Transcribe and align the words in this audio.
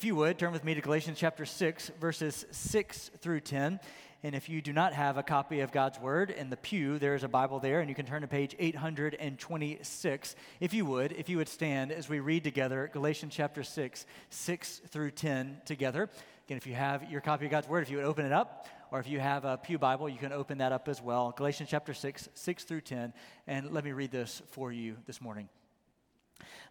If 0.00 0.06
you 0.06 0.14
would, 0.14 0.38
turn 0.38 0.52
with 0.52 0.64
me 0.64 0.72
to 0.72 0.80
Galatians 0.80 1.18
chapter 1.18 1.44
6, 1.44 1.90
verses 2.00 2.46
6 2.50 3.10
through 3.20 3.40
10. 3.40 3.78
And 4.22 4.34
if 4.34 4.48
you 4.48 4.62
do 4.62 4.72
not 4.72 4.94
have 4.94 5.18
a 5.18 5.22
copy 5.22 5.60
of 5.60 5.72
God's 5.72 6.00
Word 6.00 6.30
in 6.30 6.48
the 6.48 6.56
pew, 6.56 6.98
there 6.98 7.14
is 7.14 7.22
a 7.22 7.28
Bible 7.28 7.60
there, 7.60 7.80
and 7.80 7.88
you 7.90 7.94
can 7.94 8.06
turn 8.06 8.22
to 8.22 8.26
page 8.26 8.56
826. 8.58 10.36
If 10.58 10.72
you 10.72 10.86
would, 10.86 11.12
if 11.12 11.28
you 11.28 11.36
would 11.36 11.50
stand 11.50 11.92
as 11.92 12.08
we 12.08 12.18
read 12.18 12.44
together 12.44 12.88
Galatians 12.90 13.34
chapter 13.34 13.62
6, 13.62 14.06
6 14.30 14.80
through 14.88 15.10
10 15.10 15.60
together. 15.66 16.08
Again, 16.46 16.56
if 16.56 16.66
you 16.66 16.72
have 16.72 17.10
your 17.10 17.20
copy 17.20 17.44
of 17.44 17.50
God's 17.50 17.68
Word, 17.68 17.82
if 17.82 17.90
you 17.90 17.98
would 17.98 18.06
open 18.06 18.24
it 18.24 18.32
up, 18.32 18.68
or 18.90 19.00
if 19.00 19.06
you 19.06 19.20
have 19.20 19.44
a 19.44 19.58
Pew 19.58 19.76
Bible, 19.76 20.08
you 20.08 20.16
can 20.16 20.32
open 20.32 20.56
that 20.58 20.72
up 20.72 20.88
as 20.88 21.02
well. 21.02 21.34
Galatians 21.36 21.68
chapter 21.68 21.92
6, 21.92 22.30
6 22.32 22.64
through 22.64 22.80
10. 22.80 23.12
And 23.46 23.70
let 23.70 23.84
me 23.84 23.92
read 23.92 24.12
this 24.12 24.40
for 24.52 24.72
you 24.72 24.96
this 25.06 25.20
morning. 25.20 25.50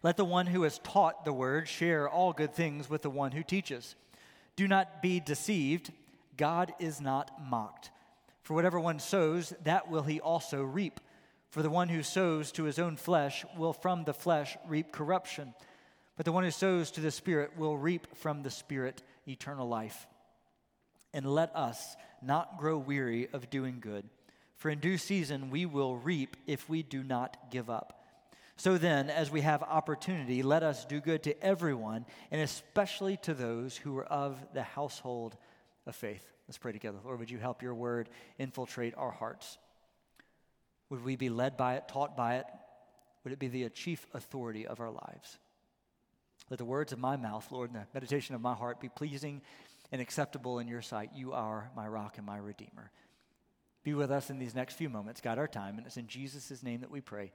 Let 0.02 0.16
the 0.16 0.24
one 0.24 0.46
who 0.46 0.62
has 0.62 0.78
taught 0.78 1.24
the 1.24 1.32
word 1.32 1.68
share 1.68 2.08
all 2.08 2.32
good 2.32 2.54
things 2.54 2.88
with 2.88 3.02
the 3.02 3.10
one 3.10 3.32
who 3.32 3.42
teaches. 3.42 3.94
Do 4.56 4.66
not 4.68 5.02
be 5.02 5.20
deceived. 5.20 5.92
God 6.36 6.72
is 6.78 7.00
not 7.00 7.30
mocked. 7.42 7.90
For 8.42 8.54
whatever 8.54 8.80
one 8.80 8.98
sows, 8.98 9.52
that 9.64 9.90
will 9.90 10.02
he 10.02 10.20
also 10.20 10.62
reap. 10.62 11.00
For 11.50 11.62
the 11.62 11.70
one 11.70 11.88
who 11.88 12.02
sows 12.02 12.52
to 12.52 12.64
his 12.64 12.78
own 12.78 12.96
flesh 12.96 13.44
will 13.56 13.72
from 13.72 14.04
the 14.04 14.14
flesh 14.14 14.56
reap 14.66 14.92
corruption. 14.92 15.54
But 16.16 16.24
the 16.24 16.32
one 16.32 16.44
who 16.44 16.50
sows 16.50 16.90
to 16.92 17.00
the 17.00 17.10
Spirit 17.10 17.56
will 17.56 17.76
reap 17.76 18.16
from 18.16 18.42
the 18.42 18.50
Spirit 18.50 19.02
eternal 19.26 19.68
life. 19.68 20.06
And 21.12 21.26
let 21.26 21.54
us 21.56 21.96
not 22.22 22.58
grow 22.58 22.78
weary 22.78 23.28
of 23.32 23.50
doing 23.50 23.78
good, 23.80 24.04
for 24.56 24.70
in 24.70 24.78
due 24.78 24.98
season 24.98 25.50
we 25.50 25.66
will 25.66 25.96
reap 25.96 26.36
if 26.46 26.68
we 26.68 26.82
do 26.82 27.02
not 27.02 27.36
give 27.50 27.70
up. 27.70 27.99
So 28.60 28.76
then, 28.76 29.08
as 29.08 29.30
we 29.30 29.40
have 29.40 29.62
opportunity, 29.62 30.42
let 30.42 30.62
us 30.62 30.84
do 30.84 31.00
good 31.00 31.22
to 31.22 31.42
everyone, 31.42 32.04
and 32.30 32.42
especially 32.42 33.16
to 33.22 33.32
those 33.32 33.74
who 33.74 33.96
are 33.96 34.04
of 34.04 34.38
the 34.52 34.62
household 34.62 35.38
of 35.86 35.96
faith. 35.96 36.30
Let's 36.46 36.58
pray 36.58 36.72
together. 36.72 36.98
Lord, 37.02 37.20
would 37.20 37.30
you 37.30 37.38
help 37.38 37.62
your 37.62 37.74
word 37.74 38.10
infiltrate 38.38 38.92
our 38.98 39.12
hearts? 39.12 39.56
Would 40.90 41.02
we 41.02 41.16
be 41.16 41.30
led 41.30 41.56
by 41.56 41.76
it, 41.76 41.88
taught 41.88 42.18
by 42.18 42.36
it? 42.36 42.44
Would 43.24 43.32
it 43.32 43.38
be 43.38 43.48
the 43.48 43.70
chief 43.70 44.06
authority 44.12 44.66
of 44.66 44.78
our 44.78 44.90
lives? 44.90 45.38
Let 46.50 46.58
the 46.58 46.66
words 46.66 46.92
of 46.92 46.98
my 46.98 47.16
mouth, 47.16 47.50
Lord, 47.50 47.70
and 47.70 47.80
the 47.80 47.86
meditation 47.94 48.34
of 48.34 48.42
my 48.42 48.52
heart 48.52 48.78
be 48.78 48.90
pleasing 48.90 49.40
and 49.90 50.02
acceptable 50.02 50.58
in 50.58 50.68
your 50.68 50.82
sight. 50.82 51.12
You 51.14 51.32
are 51.32 51.70
my 51.74 51.88
rock 51.88 52.18
and 52.18 52.26
my 52.26 52.36
redeemer. 52.36 52.90
Be 53.84 53.94
with 53.94 54.10
us 54.10 54.28
in 54.28 54.38
these 54.38 54.54
next 54.54 54.74
few 54.74 54.90
moments. 54.90 55.22
Guide 55.22 55.38
our 55.38 55.48
time, 55.48 55.78
and 55.78 55.86
it's 55.86 55.96
in 55.96 56.08
Jesus' 56.08 56.62
name 56.62 56.82
that 56.82 56.90
we 56.90 57.00
pray. 57.00 57.32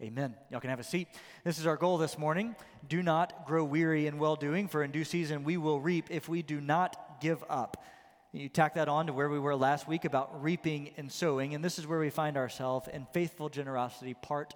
Amen. 0.00 0.34
Y'all 0.50 0.60
can 0.60 0.70
have 0.70 0.80
a 0.80 0.84
seat. 0.84 1.08
This 1.44 1.58
is 1.58 1.66
our 1.66 1.76
goal 1.76 1.98
this 1.98 2.18
morning. 2.18 2.56
Do 2.88 3.02
not 3.02 3.46
grow 3.46 3.64
weary 3.64 4.06
in 4.06 4.18
well 4.18 4.34
doing, 4.34 4.66
for 4.66 4.82
in 4.82 4.90
due 4.90 5.04
season 5.04 5.44
we 5.44 5.56
will 5.56 5.80
reap 5.80 6.06
if 6.10 6.28
we 6.28 6.42
do 6.42 6.60
not 6.60 7.20
give 7.20 7.44
up. 7.48 7.84
You 8.32 8.48
tack 8.48 8.74
that 8.74 8.88
on 8.88 9.08
to 9.08 9.12
where 9.12 9.28
we 9.28 9.38
were 9.38 9.54
last 9.54 9.86
week 9.86 10.04
about 10.04 10.42
reaping 10.42 10.90
and 10.96 11.12
sowing, 11.12 11.54
and 11.54 11.62
this 11.62 11.78
is 11.78 11.86
where 11.86 11.98
we 11.98 12.10
find 12.10 12.36
ourselves 12.36 12.88
in 12.88 13.06
faithful 13.12 13.48
generosity, 13.48 14.14
part 14.14 14.54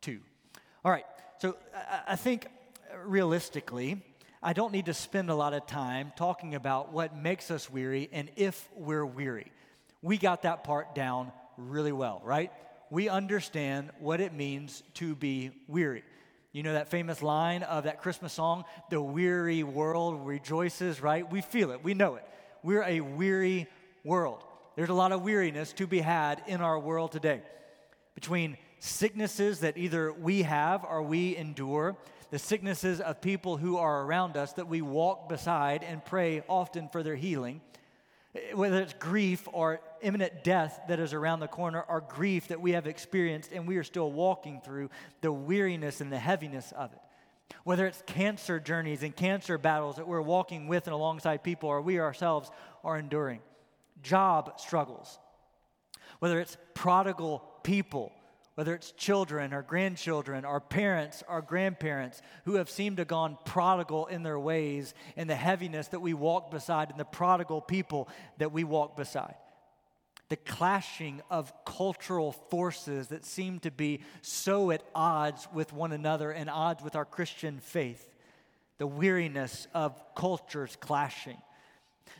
two. 0.00 0.20
All 0.84 0.92
right, 0.92 1.06
so 1.38 1.56
I 2.06 2.16
think 2.16 2.46
realistically, 3.04 4.02
I 4.42 4.52
don't 4.52 4.72
need 4.72 4.86
to 4.86 4.94
spend 4.94 5.30
a 5.30 5.34
lot 5.34 5.54
of 5.54 5.66
time 5.66 6.12
talking 6.16 6.54
about 6.54 6.92
what 6.92 7.16
makes 7.16 7.50
us 7.50 7.68
weary 7.70 8.08
and 8.12 8.30
if 8.36 8.68
we're 8.76 9.06
weary. 9.06 9.50
We 10.02 10.18
got 10.18 10.42
that 10.42 10.62
part 10.62 10.94
down 10.94 11.32
really 11.56 11.92
well, 11.92 12.20
right? 12.24 12.52
We 12.90 13.08
understand 13.08 13.90
what 13.98 14.20
it 14.20 14.32
means 14.32 14.82
to 14.94 15.14
be 15.14 15.50
weary. 15.66 16.04
You 16.52 16.62
know 16.62 16.72
that 16.72 16.88
famous 16.88 17.22
line 17.22 17.62
of 17.62 17.84
that 17.84 18.00
Christmas 18.00 18.32
song, 18.32 18.64
The 18.90 19.00
Weary 19.00 19.62
World 19.62 20.26
Rejoices, 20.26 21.02
right? 21.02 21.30
We 21.30 21.40
feel 21.40 21.70
it, 21.72 21.84
we 21.84 21.94
know 21.94 22.16
it. 22.16 22.24
We're 22.62 22.82
a 22.82 23.00
weary 23.00 23.66
world. 24.04 24.44
There's 24.74 24.88
a 24.88 24.94
lot 24.94 25.12
of 25.12 25.22
weariness 25.22 25.72
to 25.74 25.86
be 25.86 26.00
had 26.00 26.42
in 26.46 26.60
our 26.60 26.78
world 26.78 27.12
today. 27.12 27.42
Between 28.14 28.56
sicknesses 28.78 29.60
that 29.60 29.76
either 29.76 30.12
we 30.12 30.42
have 30.42 30.84
or 30.84 31.02
we 31.02 31.36
endure, 31.36 31.96
the 32.30 32.38
sicknesses 32.38 33.00
of 33.00 33.20
people 33.20 33.56
who 33.56 33.76
are 33.76 34.02
around 34.02 34.36
us 34.36 34.52
that 34.54 34.68
we 34.68 34.82
walk 34.82 35.28
beside 35.28 35.82
and 35.82 36.04
pray 36.04 36.42
often 36.48 36.88
for 36.88 37.02
their 37.02 37.16
healing, 37.16 37.60
whether 38.52 38.80
it's 38.80 38.94
grief 38.94 39.48
or 39.52 39.80
imminent 40.02 40.44
death 40.44 40.80
that 40.88 41.00
is 41.00 41.12
around 41.14 41.40
the 41.40 41.48
corner, 41.48 41.82
or 41.88 42.00
grief 42.00 42.48
that 42.48 42.60
we 42.60 42.72
have 42.72 42.86
experienced 42.86 43.52
and 43.52 43.66
we 43.66 43.76
are 43.76 43.84
still 43.84 44.12
walking 44.12 44.60
through, 44.60 44.90
the 45.20 45.32
weariness 45.32 46.00
and 46.00 46.12
the 46.12 46.18
heaviness 46.18 46.72
of 46.72 46.92
it. 46.92 47.00
Whether 47.64 47.86
it's 47.86 48.02
cancer 48.06 48.60
journeys 48.60 49.02
and 49.02 49.16
cancer 49.16 49.56
battles 49.56 49.96
that 49.96 50.06
we're 50.06 50.20
walking 50.20 50.68
with 50.68 50.86
and 50.86 50.94
alongside 50.94 51.42
people, 51.42 51.70
or 51.70 51.80
we 51.80 51.98
ourselves 51.98 52.50
are 52.84 52.98
enduring, 52.98 53.40
job 54.02 54.60
struggles, 54.60 55.18
whether 56.18 56.38
it's 56.38 56.56
prodigal 56.74 57.42
people 57.62 58.12
whether 58.58 58.74
it's 58.74 58.90
children 58.90 59.54
or 59.54 59.62
grandchildren, 59.62 60.44
or 60.44 60.58
parents 60.58 61.22
or 61.28 61.40
grandparents 61.40 62.20
who 62.44 62.56
have 62.56 62.68
seemed 62.68 62.96
to 62.96 63.04
gone 63.04 63.38
prodigal 63.44 64.06
in 64.06 64.24
their 64.24 64.36
ways, 64.36 64.94
and 65.16 65.30
the 65.30 65.34
heaviness 65.36 65.86
that 65.86 66.00
we 66.00 66.12
walk 66.12 66.50
beside, 66.50 66.90
and 66.90 66.98
the 66.98 67.04
prodigal 67.04 67.60
people 67.60 68.08
that 68.38 68.50
we 68.50 68.64
walk 68.64 68.96
beside. 68.96 69.36
The 70.28 70.34
clashing 70.34 71.22
of 71.30 71.52
cultural 71.64 72.32
forces 72.32 73.06
that 73.06 73.24
seem 73.24 73.60
to 73.60 73.70
be 73.70 74.00
so 74.22 74.72
at 74.72 74.82
odds 74.92 75.46
with 75.54 75.72
one 75.72 75.92
another 75.92 76.32
and 76.32 76.50
odds 76.50 76.82
with 76.82 76.96
our 76.96 77.04
Christian 77.04 77.60
faith. 77.60 78.12
The 78.78 78.88
weariness 78.88 79.68
of 79.72 79.94
cultures 80.16 80.76
clashing 80.80 81.38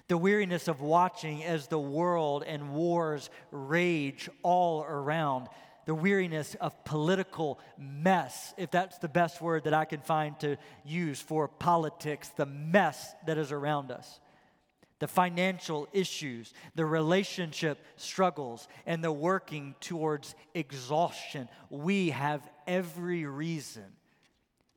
the 0.08 0.16
weariness 0.16 0.68
of 0.68 0.80
watching 0.80 1.44
as 1.44 1.66
the 1.66 1.78
world 1.78 2.42
and 2.46 2.72
wars 2.72 3.28
rage 3.50 4.30
all 4.42 4.82
around, 4.82 5.48
the 5.88 5.94
weariness 5.94 6.54
of 6.60 6.84
political 6.84 7.58
mess, 7.78 8.52
if 8.58 8.70
that's 8.70 8.98
the 8.98 9.08
best 9.08 9.40
word 9.40 9.64
that 9.64 9.72
I 9.72 9.86
can 9.86 10.02
find 10.02 10.38
to 10.40 10.58
use 10.84 11.18
for 11.18 11.48
politics, 11.48 12.28
the 12.36 12.44
mess 12.44 13.14
that 13.24 13.38
is 13.38 13.52
around 13.52 13.90
us, 13.90 14.20
the 14.98 15.08
financial 15.08 15.88
issues, 15.94 16.52
the 16.74 16.84
relationship 16.84 17.78
struggles, 17.96 18.68
and 18.84 19.02
the 19.02 19.10
working 19.10 19.74
towards 19.80 20.34
exhaustion. 20.52 21.48
We 21.70 22.10
have 22.10 22.46
every 22.66 23.24
reason 23.24 23.86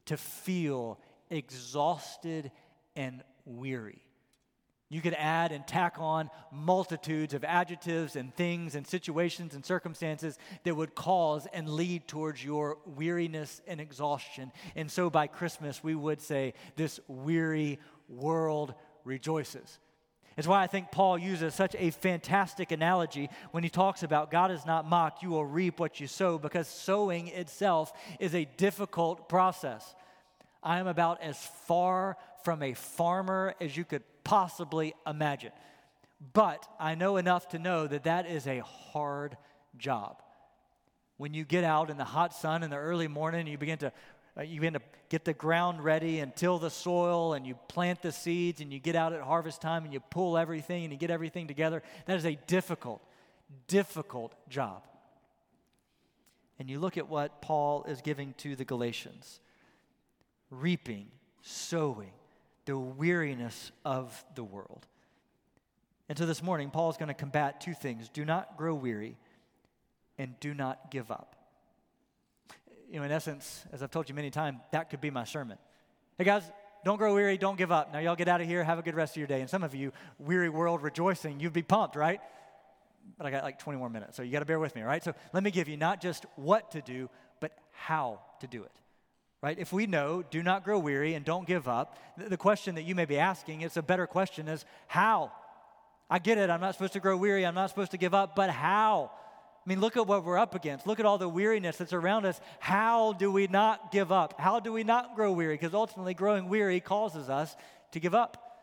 to 0.05 0.15
feel 0.15 0.97
exhausted 1.29 2.53
and 2.95 3.21
weary. 3.43 4.01
You 4.91 4.99
could 4.99 5.13
add 5.13 5.53
and 5.53 5.65
tack 5.65 5.95
on 5.99 6.29
multitudes 6.51 7.33
of 7.33 7.45
adjectives 7.45 8.17
and 8.17 8.35
things 8.35 8.75
and 8.75 8.85
situations 8.85 9.55
and 9.55 9.65
circumstances 9.65 10.37
that 10.65 10.75
would 10.75 10.95
cause 10.95 11.47
and 11.53 11.69
lead 11.69 12.09
towards 12.09 12.43
your 12.43 12.77
weariness 12.85 13.61
and 13.67 13.79
exhaustion. 13.79 14.51
And 14.75 14.91
so 14.91 15.09
by 15.09 15.27
Christmas, 15.27 15.81
we 15.81 15.95
would 15.95 16.19
say, 16.19 16.55
This 16.75 16.99
weary 17.07 17.79
world 18.09 18.73
rejoices. 19.05 19.79
It's 20.35 20.47
why 20.47 20.61
I 20.61 20.67
think 20.67 20.91
Paul 20.91 21.17
uses 21.17 21.55
such 21.55 21.73
a 21.79 21.91
fantastic 21.91 22.73
analogy 22.73 23.29
when 23.51 23.63
he 23.63 23.69
talks 23.69 24.03
about 24.03 24.29
God 24.29 24.51
is 24.51 24.65
not 24.65 24.85
mocked, 24.85 25.23
you 25.23 25.29
will 25.29 25.45
reap 25.45 25.79
what 25.79 26.01
you 26.01 26.07
sow, 26.07 26.37
because 26.37 26.67
sowing 26.67 27.29
itself 27.29 27.93
is 28.19 28.35
a 28.35 28.43
difficult 28.57 29.29
process. 29.29 29.95
I 30.61 30.79
am 30.79 30.87
about 30.87 31.21
as 31.21 31.37
far 31.65 32.17
from 32.43 32.61
a 32.61 32.73
farmer 32.73 33.55
as 33.61 33.77
you 33.77 33.85
could 33.85 34.03
possibly 34.31 34.93
imagine. 35.05 35.51
But 36.31 36.65
I 36.79 36.95
know 36.95 37.17
enough 37.17 37.49
to 37.49 37.59
know 37.59 37.85
that 37.85 38.05
that 38.05 38.25
is 38.25 38.47
a 38.47 38.59
hard 38.59 39.35
job. 39.77 40.21
When 41.17 41.33
you 41.33 41.43
get 41.43 41.65
out 41.65 41.89
in 41.89 41.97
the 41.97 42.05
hot 42.05 42.33
sun 42.33 42.63
in 42.63 42.69
the 42.69 42.77
early 42.77 43.09
morning, 43.09 43.45
you 43.45 43.57
begin 43.57 43.79
to 43.79 43.91
uh, 44.37 44.43
you 44.43 44.61
begin 44.61 44.75
to 44.75 44.81
get 45.09 45.25
the 45.25 45.33
ground 45.33 45.83
ready 45.83 46.19
and 46.19 46.33
till 46.33 46.57
the 46.57 46.69
soil 46.69 47.33
and 47.33 47.45
you 47.45 47.55
plant 47.67 48.01
the 48.01 48.13
seeds 48.13 48.61
and 48.61 48.71
you 48.71 48.79
get 48.79 48.95
out 48.95 49.11
at 49.11 49.19
harvest 49.19 49.61
time 49.61 49.83
and 49.83 49.91
you 49.91 49.99
pull 49.99 50.37
everything 50.37 50.85
and 50.85 50.93
you 50.93 50.97
get 50.97 51.11
everything 51.11 51.47
together. 51.47 51.83
That 52.05 52.15
is 52.15 52.25
a 52.25 52.39
difficult, 52.47 53.01
difficult 53.67 54.33
job. 54.47 54.83
And 56.57 56.69
you 56.69 56.79
look 56.79 56.97
at 56.97 57.09
what 57.09 57.41
Paul 57.41 57.83
is 57.83 57.99
giving 57.99 58.33
to 58.37 58.55
the 58.55 58.63
Galatians 58.63 59.41
reaping, 60.49 61.07
sowing, 61.41 62.13
the 62.65 62.77
weariness 62.77 63.71
of 63.83 64.23
the 64.35 64.43
world. 64.43 64.85
And 66.09 66.17
so 66.17 66.25
this 66.25 66.43
morning, 66.43 66.71
Paul 66.71 66.89
is 66.89 66.97
going 66.97 67.07
to 67.07 67.13
combat 67.13 67.61
two 67.61 67.73
things 67.73 68.09
do 68.09 68.25
not 68.25 68.57
grow 68.57 68.75
weary 68.75 69.17
and 70.17 70.39
do 70.39 70.53
not 70.53 70.91
give 70.91 71.09
up. 71.09 71.35
You 72.89 72.99
know, 72.99 73.05
in 73.05 73.11
essence, 73.11 73.63
as 73.71 73.81
I've 73.81 73.91
told 73.91 74.09
you 74.09 74.15
many 74.15 74.29
times, 74.29 74.59
that 74.71 74.89
could 74.89 74.99
be 74.99 75.09
my 75.09 75.23
sermon. 75.23 75.57
Hey 76.17 76.25
guys, 76.25 76.43
don't 76.83 76.97
grow 76.97 77.15
weary, 77.15 77.37
don't 77.37 77.57
give 77.57 77.71
up. 77.71 77.93
Now, 77.93 77.99
y'all 77.99 78.15
get 78.15 78.27
out 78.27 78.41
of 78.41 78.47
here, 78.47 78.63
have 78.63 78.79
a 78.79 78.81
good 78.81 78.95
rest 78.95 79.13
of 79.13 79.17
your 79.17 79.27
day. 79.27 79.39
And 79.39 79.49
some 79.49 79.63
of 79.63 79.73
you, 79.73 79.93
weary 80.19 80.49
world 80.49 80.81
rejoicing, 80.81 81.39
you'd 81.39 81.53
be 81.53 81.61
pumped, 81.61 81.95
right? 81.95 82.19
But 83.17 83.27
I 83.27 83.31
got 83.31 83.43
like 83.43 83.59
20 83.59 83.79
more 83.79 83.89
minutes, 83.89 84.17
so 84.17 84.23
you 84.23 84.31
got 84.31 84.39
to 84.39 84.45
bear 84.45 84.59
with 84.59 84.75
me, 84.75 84.81
all 84.81 84.87
right? 84.87 85.03
So 85.03 85.13
let 85.33 85.43
me 85.43 85.51
give 85.51 85.69
you 85.69 85.77
not 85.77 86.01
just 86.01 86.25
what 86.35 86.71
to 86.71 86.81
do, 86.81 87.09
but 87.39 87.57
how 87.71 88.19
to 88.41 88.47
do 88.47 88.63
it. 88.63 88.80
Right? 89.41 89.57
If 89.57 89.73
we 89.73 89.87
know, 89.87 90.23
do 90.29 90.43
not 90.43 90.63
grow 90.63 90.79
weary 90.79 91.13
and 91.15 91.25
don't 91.25 91.47
give 91.47 91.67
up, 91.67 91.97
the 92.17 92.37
question 92.37 92.75
that 92.75 92.83
you 92.83 92.95
may 92.95 93.05
be 93.05 93.17
asking, 93.17 93.61
it's 93.61 93.77
a 93.77 93.81
better 93.81 94.07
question, 94.07 94.47
is 94.47 94.65
how? 94.87 95.31
I 96.09 96.19
get 96.19 96.37
it, 96.37 96.49
I'm 96.49 96.61
not 96.61 96.75
supposed 96.75 96.93
to 96.93 96.99
grow 96.99 97.17
weary, 97.17 97.45
I'm 97.45 97.55
not 97.55 97.69
supposed 97.69 97.91
to 97.91 97.97
give 97.97 98.13
up, 98.13 98.35
but 98.35 98.49
how? 98.49 99.11
I 99.65 99.69
mean, 99.69 99.79
look 99.79 99.95
at 99.95 100.07
what 100.07 100.25
we're 100.25 100.39
up 100.39 100.55
against. 100.55 100.87
Look 100.87 100.99
at 100.99 101.05
all 101.05 101.19
the 101.19 101.29
weariness 101.29 101.77
that's 101.77 101.93
around 101.93 102.25
us. 102.25 102.41
How 102.59 103.13
do 103.13 103.31
we 103.31 103.45
not 103.45 103.91
give 103.91 104.11
up? 104.11 104.39
How 104.39 104.59
do 104.59 104.73
we 104.73 104.83
not 104.83 105.15
grow 105.15 105.31
weary? 105.31 105.53
Because 105.53 105.75
ultimately, 105.75 106.15
growing 106.15 106.49
weary 106.49 106.79
causes 106.79 107.29
us 107.29 107.55
to 107.91 107.99
give 107.99 108.15
up. 108.15 108.59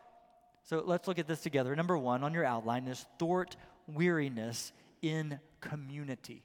So 0.65 0.83
let's 0.85 1.07
look 1.07 1.17
at 1.17 1.25
this 1.25 1.39
together. 1.39 1.73
Number 1.73 1.97
one 1.97 2.23
on 2.23 2.33
your 2.33 2.43
outline 2.43 2.85
is 2.87 3.05
thwart 3.17 3.55
weariness 3.87 4.73
in 5.01 5.39
community. 5.61 6.43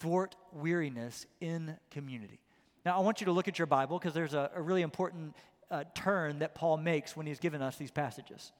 Thwart 0.00 0.34
weariness 0.52 1.26
in 1.40 1.76
community. 1.90 2.40
Now, 2.84 2.98
I 2.98 3.00
want 3.00 3.20
you 3.20 3.24
to 3.26 3.32
look 3.32 3.48
at 3.48 3.58
your 3.58 3.66
Bible 3.66 3.98
because 3.98 4.12
there's 4.12 4.34
a, 4.34 4.50
a, 4.54 4.60
really 4.60 4.82
important 4.82 5.34
uh, 5.70 5.84
turn 5.94 6.40
that 6.40 6.54
Paul 6.54 6.76
makes 6.76 7.16
when 7.16 7.26
he's 7.26 7.40
given 7.40 7.62
us 7.62 7.76
these 7.76 7.90
passages. 7.90 8.52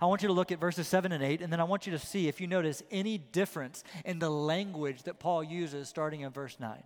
I 0.00 0.06
want 0.06 0.22
you 0.22 0.28
to 0.28 0.34
look 0.34 0.50
at 0.50 0.58
verses 0.58 0.88
7 0.88 1.12
and 1.12 1.22
8, 1.22 1.42
and 1.42 1.52
then 1.52 1.60
I 1.60 1.64
want 1.64 1.86
you 1.86 1.92
to 1.92 1.98
see 1.98 2.26
if 2.26 2.40
you 2.40 2.46
notice 2.46 2.82
any 2.90 3.18
difference 3.18 3.84
in 4.04 4.18
the 4.18 4.30
language 4.30 5.02
that 5.02 5.18
Paul 5.18 5.44
uses 5.44 5.88
starting 5.88 6.22
in 6.22 6.30
verse 6.30 6.56
9. 6.58 6.82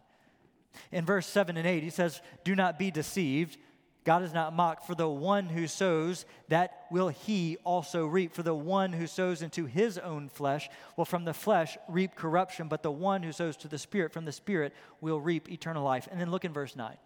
In 0.90 1.04
verse 1.04 1.26
7 1.26 1.56
and 1.56 1.66
8, 1.66 1.82
he 1.82 1.90
says, 1.90 2.20
Do 2.44 2.54
not 2.54 2.78
be 2.78 2.90
deceived. 2.90 3.56
God 4.04 4.22
is 4.22 4.34
not 4.34 4.54
mocked. 4.54 4.86
For 4.86 4.94
the 4.94 5.08
one 5.08 5.46
who 5.46 5.66
sows, 5.66 6.24
that 6.48 6.86
will 6.90 7.08
he 7.08 7.56
also 7.64 8.06
reap. 8.06 8.34
For 8.34 8.42
the 8.42 8.54
one 8.54 8.92
who 8.92 9.06
sows 9.06 9.42
into 9.42 9.66
his 9.66 9.96
own 9.98 10.28
flesh 10.28 10.68
will 10.96 11.04
from 11.04 11.24
the 11.24 11.34
flesh 11.34 11.78
reap 11.88 12.14
corruption, 12.14 12.68
but 12.68 12.82
the 12.82 12.90
one 12.90 13.22
who 13.22 13.32
sows 13.32 13.56
to 13.58 13.68
the 13.68 13.78
Spirit 13.78 14.12
from 14.12 14.24
the 14.24 14.32
Spirit 14.32 14.74
will 15.00 15.20
reap 15.20 15.50
eternal 15.50 15.84
life. 15.84 16.08
And 16.10 16.20
then 16.20 16.30
look 16.30 16.44
in 16.44 16.52
verse 16.52 16.74
9. 16.74 16.96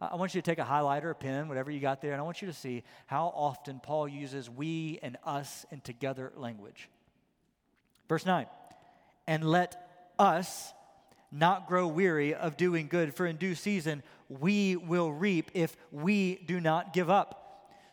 I 0.00 0.14
want 0.14 0.34
you 0.34 0.40
to 0.40 0.48
take 0.48 0.60
a 0.60 0.64
highlighter, 0.64 1.10
a 1.10 1.14
pen, 1.14 1.48
whatever 1.48 1.72
you 1.72 1.80
got 1.80 2.00
there, 2.00 2.12
and 2.12 2.20
I 2.20 2.24
want 2.24 2.40
you 2.40 2.46
to 2.46 2.54
see 2.54 2.84
how 3.06 3.32
often 3.34 3.80
Paul 3.80 4.06
uses 4.06 4.48
we 4.48 5.00
and 5.02 5.16
us 5.24 5.66
and 5.72 5.82
together 5.82 6.32
language. 6.36 6.88
Verse 8.08 8.24
9, 8.24 8.46
and 9.26 9.44
let 9.44 10.12
us 10.18 10.72
not 11.30 11.66
grow 11.66 11.86
weary 11.86 12.34
of 12.34 12.56
doing 12.56 12.88
good, 12.88 13.14
for 13.14 13.26
in 13.26 13.36
due 13.36 13.54
season 13.54 14.02
we 14.28 14.76
will 14.76 15.12
reap 15.12 15.50
if 15.54 15.76
we 15.90 16.36
do 16.46 16.60
not 16.60 16.92
give 16.92 17.10
up. 17.10 17.44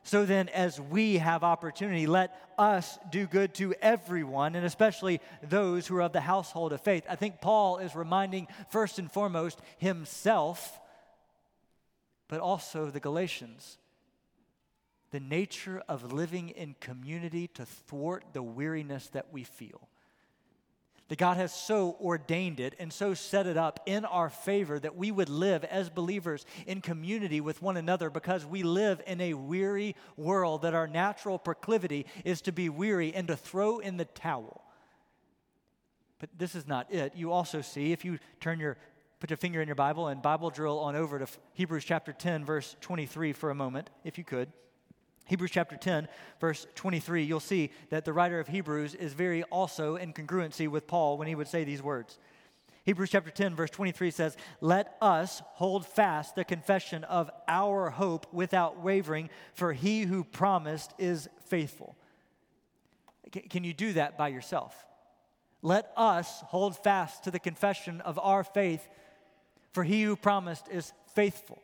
So 0.04 0.24
then, 0.24 0.50
as 0.50 0.80
we 0.80 1.18
have 1.18 1.44
opportunity, 1.44 2.06
let 2.06 2.40
us 2.60 3.00
do 3.10 3.26
good 3.26 3.56
to 3.56 3.74
everyone, 3.82 4.54
and 4.54 4.64
especially 4.64 5.20
those 5.42 5.88
who 5.88 5.96
are 5.98 6.04
of 6.04 6.14
the 6.14 6.22
household 6.22 6.74
of 6.74 6.82
faith. 6.82 7.06
I 7.10 7.16
think 7.16 7.42
Paul 7.42 7.80
is 7.80 7.96
reminding, 7.96 8.48
first 8.70 9.00
and 9.00 9.12
foremost, 9.12 9.60
himself, 9.80 10.80
but 12.28 12.40
also 12.40 12.92
the 12.92 13.00
Galatians, 13.00 13.80
the 15.10 15.20
nature 15.20 15.82
of 15.88 16.14
living 16.14 16.50
in 16.50 16.76
community 16.80 17.48
to 17.56 17.66
thwart 17.66 18.26
the 18.34 18.44
weariness 18.44 19.08
that 19.08 19.34
we 19.34 19.44
feel 19.44 19.90
that 21.08 21.20
God 21.20 21.38
has 21.38 21.54
so 21.54 21.96
ordained 22.02 22.60
it 22.60 22.76
and 22.80 22.92
so 22.92 23.14
set 23.14 23.46
it 23.46 23.58
up 23.58 23.80
in 23.86 24.06
our 24.06 24.30
favor 24.30 24.80
that 24.80 24.96
we 24.96 25.12
would 25.12 25.30
live 25.30 25.64
as 25.64 25.90
believers 25.90 26.46
in 26.66 26.82
community 26.82 27.42
with 27.42 27.62
one 27.62 27.78
another 27.78 28.10
because 28.10 28.46
we 28.46 28.64
live 28.64 29.02
in 29.06 29.22
a 29.22 29.36
weary 29.36 29.96
world, 30.18 30.64
that 30.64 30.74
our 30.74 30.88
natural 30.88 31.38
proclivity 31.38 32.06
is 32.24 32.42
to 32.42 32.52
be 32.52 32.70
weary 32.70 33.14
and 33.14 33.28
to 33.28 33.36
throw 33.36 33.80
in 33.80 33.98
the 33.98 34.06
towel. 34.06 34.64
But 36.20 36.30
this 36.38 36.56
is 36.56 36.68
not 36.68 36.92
it. 36.92 37.14
You 37.16 37.32
also 37.32 37.62
see, 37.62 37.92
if 37.92 38.04
you 38.04 38.18
turn 38.40 38.60
your 38.60 38.78
put 39.20 39.30
your 39.30 39.38
finger 39.38 39.62
in 39.62 39.68
your 39.68 39.76
Bible 39.76 40.08
and 40.08 40.22
Bible 40.22 40.50
drill 40.50 40.80
on 40.80 40.96
over 40.96 41.20
to 41.20 41.28
Hebrews 41.54 41.86
chapter 41.86 42.14
10, 42.14 42.46
verse 42.46 42.76
23 42.82 43.34
for 43.34 43.50
a 43.50 43.56
moment, 43.56 43.90
if 44.04 44.18
you 44.18 44.24
could. 44.24 44.52
Hebrews 45.26 45.52
chapter 45.52 45.76
10, 45.76 46.08
verse 46.40 46.68
23, 46.76 47.24
you'll 47.24 47.40
see 47.40 47.72
that 47.90 48.06
the 48.06 48.14
writer 48.14 48.40
of 48.40 48.48
Hebrews 48.48 48.94
is 48.94 49.14
very 49.14 49.44
also 49.44 49.96
in 49.96 50.14
congruency 50.14 50.68
with 50.68 50.88
Paul 50.88 51.18
when 51.18 51.28
he 51.28 51.36
would 51.36 51.48
say 51.48 51.64
these 51.64 51.82
words. 51.82 52.20
Hebrews 52.84 53.10
chapter 53.10 53.32
10, 53.32 53.56
verse 53.56 53.72
23 53.72 54.12
says, 54.12 54.38
Let 54.62 54.96
us 55.02 55.42
hold 55.54 55.88
fast 55.88 56.36
the 56.36 56.44
confession 56.44 57.04
of 57.04 57.32
our 57.48 57.90
hope 57.90 58.28
without 58.32 58.80
wavering, 58.80 59.32
for 59.56 59.74
he 59.74 60.04
who 60.04 60.24
promised 60.24 60.94
is 61.00 61.28
faithful. 61.48 61.96
Can 63.50 63.64
you 63.64 63.74
do 63.74 63.94
that 63.94 64.20
by 64.20 64.28
yourself? 64.28 64.86
Let 65.64 65.92
us 65.98 66.42
hold 66.42 66.78
fast 66.78 67.24
to 67.24 67.32
the 67.32 67.40
confession 67.40 68.02
of 68.02 68.20
our 68.20 68.44
faith, 68.44 68.88
for 69.72 69.84
he 69.84 70.04
who 70.04 70.16
promised 70.16 70.68
is 70.70 70.94
faithful. 71.16 71.58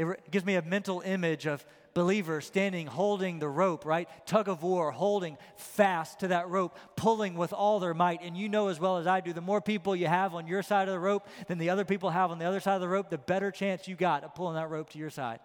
It 0.00 0.30
gives 0.30 0.46
me 0.46 0.54
a 0.54 0.62
mental 0.62 1.02
image 1.02 1.46
of 1.46 1.64
believers 1.92 2.46
standing 2.46 2.86
holding 2.86 3.38
the 3.38 3.48
rope, 3.48 3.84
right? 3.84 4.08
Tug 4.24 4.48
of 4.48 4.62
war, 4.62 4.90
holding 4.90 5.36
fast 5.56 6.20
to 6.20 6.28
that 6.28 6.48
rope, 6.48 6.78
pulling 6.96 7.34
with 7.34 7.52
all 7.52 7.80
their 7.80 7.92
might. 7.92 8.22
And 8.22 8.34
you 8.34 8.48
know 8.48 8.68
as 8.68 8.80
well 8.80 8.96
as 8.96 9.06
I 9.06 9.20
do, 9.20 9.34
the 9.34 9.42
more 9.42 9.60
people 9.60 9.94
you 9.94 10.06
have 10.06 10.34
on 10.34 10.46
your 10.46 10.62
side 10.62 10.88
of 10.88 10.94
the 10.94 11.00
rope 11.00 11.26
than 11.48 11.58
the 11.58 11.68
other 11.68 11.84
people 11.84 12.08
have 12.08 12.30
on 12.30 12.38
the 12.38 12.46
other 12.46 12.60
side 12.60 12.76
of 12.76 12.80
the 12.80 12.88
rope, 12.88 13.10
the 13.10 13.18
better 13.18 13.50
chance 13.50 13.86
you 13.88 13.94
got 13.94 14.24
of 14.24 14.34
pulling 14.34 14.54
that 14.54 14.70
rope 14.70 14.88
to 14.90 14.98
your 14.98 15.10
side. 15.10 15.40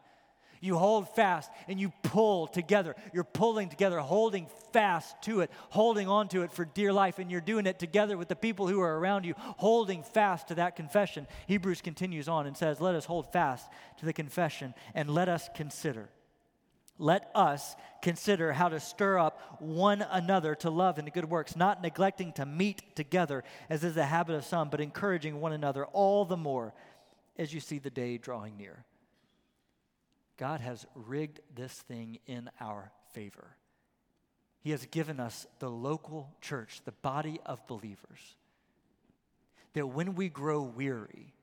You 0.65 0.77
hold 0.77 1.07
fast 1.15 1.51
and 1.67 1.79
you 1.79 1.93
pull 2.01 2.47
together. 2.47 2.95
You're 3.13 3.23
pulling 3.23 3.69
together, 3.69 3.99
holding 3.99 4.47
fast 4.73 5.21
to 5.23 5.41
it, 5.41 5.51
holding 5.69 6.07
on 6.07 6.27
to 6.29 6.41
it 6.41 6.51
for 6.51 6.65
dear 6.65 6.91
life, 6.91 7.19
and 7.19 7.29
you're 7.29 7.41
doing 7.41 7.67
it 7.67 7.77
together 7.77 8.17
with 8.17 8.27
the 8.27 8.35
people 8.35 8.67
who 8.67 8.81
are 8.81 8.97
around 8.97 9.25
you, 9.25 9.35
holding 9.37 10.03
fast 10.03 10.47
to 10.47 10.55
that 10.55 10.75
confession. 10.75 11.27
Hebrews 11.47 11.81
continues 11.81 12.27
on 12.27 12.47
and 12.47 12.57
says, 12.57 12.81
Let 12.81 12.95
us 12.95 13.05
hold 13.05 13.31
fast 13.31 13.67
to 13.99 14.05
the 14.05 14.13
confession 14.13 14.73
and 14.93 15.09
let 15.09 15.29
us 15.29 15.49
consider 15.55 16.09
let 16.97 17.29
us 17.35 17.75
consider 18.01 18.53
how 18.53 18.69
to 18.69 18.79
stir 18.79 19.19
up 19.19 19.57
one 19.59 20.01
another 20.01 20.55
to 20.55 20.69
love 20.69 20.97
and 20.97 21.07
to 21.07 21.11
good 21.11 21.29
works, 21.29 21.55
not 21.55 21.81
neglecting 21.81 22.31
to 22.33 22.45
meet 22.45 22.95
together, 22.95 23.43
as 23.69 23.83
is 23.83 23.95
the 23.95 24.05
habit 24.05 24.35
of 24.35 24.45
some, 24.45 24.69
but 24.69 24.79
encouraging 24.79 25.41
one 25.41 25.51
another 25.51 25.85
all 25.87 26.23
the 26.23 26.37
more 26.37 26.73
as 27.37 27.53
you 27.53 27.59
see 27.59 27.79
the 27.79 27.89
day 27.89 28.17
drawing 28.17 28.55
near. 28.55 28.85
God 30.37 30.61
has 30.61 30.85
rigged 30.95 31.39
this 31.55 31.73
thing 31.73 32.19
in 32.25 32.49
our 32.59 32.91
favor. 33.13 33.55
He 34.59 34.71
has 34.71 34.85
given 34.87 35.19
us 35.19 35.45
the 35.59 35.69
local 35.69 36.35
church, 36.41 36.81
the 36.85 36.91
body 36.91 37.39
of 37.45 37.65
believers, 37.67 38.35
that 39.73 39.87
when 39.87 40.15
we 40.15 40.27
grow 40.27 40.61
weary, 40.61 41.33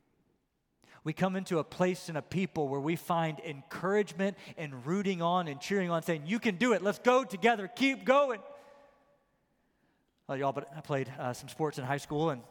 we 1.05 1.13
come 1.13 1.37
into 1.37 1.59
a 1.59 1.65
place 1.65 2.09
and 2.09 2.17
a 2.17 2.23
people 2.23 2.69
where 2.69 2.81
we 2.81 2.97
find 2.97 3.41
encouragement 3.41 4.37
and 4.57 4.87
rooting 4.87 5.21
on 5.21 5.49
and 5.49 5.61
cheering 5.61 5.91
on, 5.91 6.03
saying, 6.03 6.23
You 6.27 6.39
can 6.39 6.57
do 6.57 6.73
it. 6.75 6.83
Let's 6.83 7.01
go 7.01 7.25
together. 7.25 7.69
Keep 7.69 8.05
going. 8.05 8.41
Well, 10.29 10.39
y'all, 10.39 10.53
but 10.53 10.69
I 10.77 10.81
played 10.81 11.13
uh, 11.19 11.33
some 11.33 11.49
sports 11.49 11.79
in 11.79 11.85
high 11.85 11.99
school, 11.99 12.31
and 12.31 12.43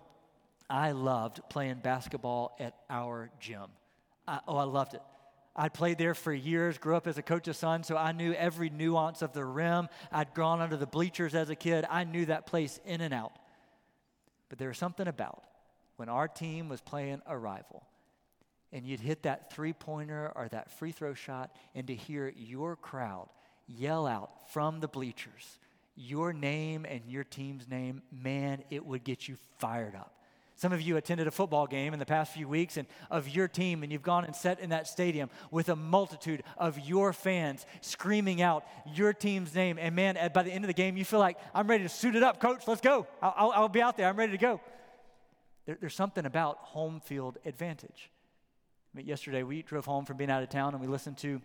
I 0.70 0.92
loved 0.92 1.40
playing 1.50 1.76
basketball 1.76 2.56
at 2.60 2.76
our 2.90 3.30
gym. 3.40 3.68
I, 4.28 4.40
oh, 4.48 4.58
I 4.58 4.64
loved 4.64 4.94
it. 4.96 5.02
I'd 5.56 5.74
played 5.74 5.98
there 5.98 6.14
for 6.14 6.34
years, 6.34 6.78
grew 6.78 6.96
up 6.96 7.08
as 7.08 7.18
a 7.18 7.22
coach's 7.22 7.58
son, 7.58 7.84
so 7.84 7.98
I 7.98 8.14
knew 8.14 8.34
every 8.34 8.70
nuance 8.70 9.22
of 9.22 9.34
the 9.34 9.44
rim. 9.44 9.90
I'd 10.12 10.34
gone 10.34 10.62
under 10.62 10.78
the 10.78 10.86
bleachers 10.86 11.36
as 11.36 11.50
a 11.50 11.56
kid. 11.56 11.86
I 11.90 12.06
knew 12.06 12.26
that 12.26 12.46
place 12.46 12.80
in 12.86 13.02
and 13.02 13.14
out. 13.14 13.34
But 14.50 14.60
there 14.60 14.70
was 14.70 14.78
something 14.78 15.08
about 15.08 15.44
when 15.98 16.10
our 16.10 16.28
team 16.28 16.70
was 16.70 16.82
playing 16.82 17.22
a 17.26 17.38
rival 17.38 17.84
and 18.74 18.86
you'd 18.86 19.02
hit 19.02 19.24
that 19.24 19.52
three 19.52 19.74
pointer 19.74 20.32
or 20.36 20.48
that 20.48 20.72
free 20.72 20.94
throw 20.94 21.14
shot, 21.14 21.54
and 21.76 21.88
to 21.88 21.94
hear 21.96 22.34
your 22.38 22.78
crowd 22.78 23.28
yell 23.68 24.08
out 24.08 24.50
from 24.52 24.80
the 24.80 24.88
bleachers 24.88 25.60
your 25.96 26.34
name 26.34 26.86
and 26.86 27.02
your 27.08 27.24
team's 27.24 27.68
name, 27.68 28.02
man, 28.12 28.64
it 28.70 28.86
would 28.86 29.04
get 29.04 29.28
you 29.28 29.38
fired 29.60 29.96
up. 29.96 30.16
Some 30.62 30.74
of 30.74 30.82
you 30.84 30.96
attended 30.96 31.26
a 31.26 31.32
football 31.32 31.66
game 31.66 31.92
in 31.92 31.98
the 31.98 32.06
past 32.06 32.34
few 32.34 32.48
weeks 32.48 32.78
and 32.78 32.88
of 33.10 33.28
your 33.28 33.48
team, 33.48 33.82
and 33.82 33.92
you've 33.92 34.04
gone 34.04 34.26
and 34.26 34.36
sat 34.36 34.60
in 34.60 34.70
that 34.70 34.86
stadium 34.86 35.32
with 35.50 35.70
a 35.70 35.76
multitude 35.76 36.44
of 36.56 36.78
your 36.78 37.14
fans 37.14 37.66
screaming 37.82 38.44
out 38.44 38.64
your 38.94 39.12
team's 39.12 39.56
name. 39.56 39.80
And 39.80 39.96
man, 39.96 40.20
by 40.36 40.44
the 40.44 40.52
end 40.52 40.64
of 40.64 40.68
the 40.68 40.76
game, 40.76 40.98
you 40.98 41.04
feel 41.04 41.18
like, 41.18 41.40
I'm 41.56 41.66
ready 41.66 41.82
to 41.86 41.90
suit 41.90 42.16
it 42.16 42.22
up, 42.22 42.40
coach, 42.40 42.68
let's 42.68 42.80
go. 42.80 43.08
I'll, 43.24 43.34
I'll, 43.36 43.52
I'll 43.54 43.70
be 43.70 43.82
out 43.82 43.98
there, 43.98 44.08
I'm 44.08 44.16
ready 44.16 44.34
to 44.34 44.38
go. 44.38 44.62
There, 45.66 45.80
there's 45.80 45.96
something 45.96 46.28
about 46.28 46.58
home 46.60 47.00
field 47.00 47.40
advantage 47.44 48.12
yesterday 48.94 49.42
we 49.42 49.64
drove 49.64 49.86
home 49.86 50.06
from 50.06 50.18
being 50.18 50.30
out 50.30 50.44
of 50.44 50.50
town 50.50 50.74
and 50.74 50.82
we 50.82 50.88
listened 50.88 51.18
to 51.18 51.42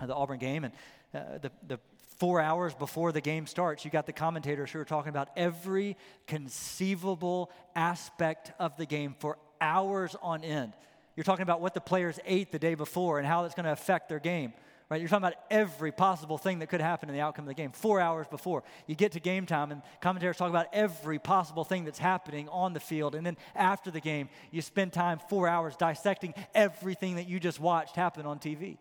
uh, 0.00 0.06
the 0.06 0.14
Auburn 0.14 0.38
game 0.38 0.64
and 0.64 0.74
uh, 1.14 1.38
the, 1.38 1.52
the 1.68 1.78
four 2.20 2.38
hours 2.38 2.74
before 2.74 3.12
the 3.12 3.20
game 3.22 3.46
starts, 3.46 3.82
you 3.82 3.90
got 3.90 4.04
the 4.04 4.12
commentators 4.12 4.70
who 4.70 4.78
are 4.78 4.84
talking 4.84 5.08
about 5.08 5.30
every 5.36 5.96
conceivable 6.26 7.50
aspect 7.74 8.52
of 8.58 8.76
the 8.76 8.84
game 8.84 9.16
for 9.18 9.38
hours 9.58 10.14
on 10.20 10.44
end. 10.44 10.74
You're 11.16 11.24
talking 11.24 11.42
about 11.42 11.62
what 11.62 11.72
the 11.72 11.80
players 11.80 12.20
ate 12.26 12.52
the 12.52 12.58
day 12.58 12.74
before 12.74 13.18
and 13.18 13.26
how 13.26 13.42
that's 13.42 13.54
going 13.54 13.64
to 13.64 13.72
affect 13.72 14.10
their 14.10 14.20
game. 14.20 14.52
right? 14.90 15.00
You're 15.00 15.08
talking 15.08 15.26
about 15.26 15.38
every 15.50 15.92
possible 15.92 16.36
thing 16.36 16.58
that 16.58 16.68
could 16.68 16.82
happen 16.82 17.08
in 17.08 17.14
the 17.14 17.22
outcome 17.22 17.44
of 17.44 17.48
the 17.48 17.54
game. 17.54 17.72
Four 17.72 18.02
hours 18.02 18.26
before 18.28 18.64
you 18.86 18.94
get 18.94 19.12
to 19.12 19.20
game 19.20 19.46
time, 19.46 19.72
and 19.72 19.80
commentators 20.02 20.36
talk 20.36 20.50
about 20.50 20.66
every 20.74 21.18
possible 21.18 21.64
thing 21.64 21.86
that's 21.86 21.98
happening 21.98 22.50
on 22.50 22.74
the 22.74 22.80
field. 22.80 23.14
And 23.14 23.24
then 23.24 23.38
after 23.54 23.90
the 23.90 24.00
game, 24.00 24.28
you 24.50 24.60
spend 24.60 24.92
time 24.92 25.20
four 25.30 25.48
hours 25.48 25.74
dissecting 25.74 26.34
everything 26.54 27.16
that 27.16 27.28
you 27.28 27.40
just 27.40 27.60
watched 27.60 27.96
happen 27.96 28.26
on 28.26 28.38
TV. 28.38 28.76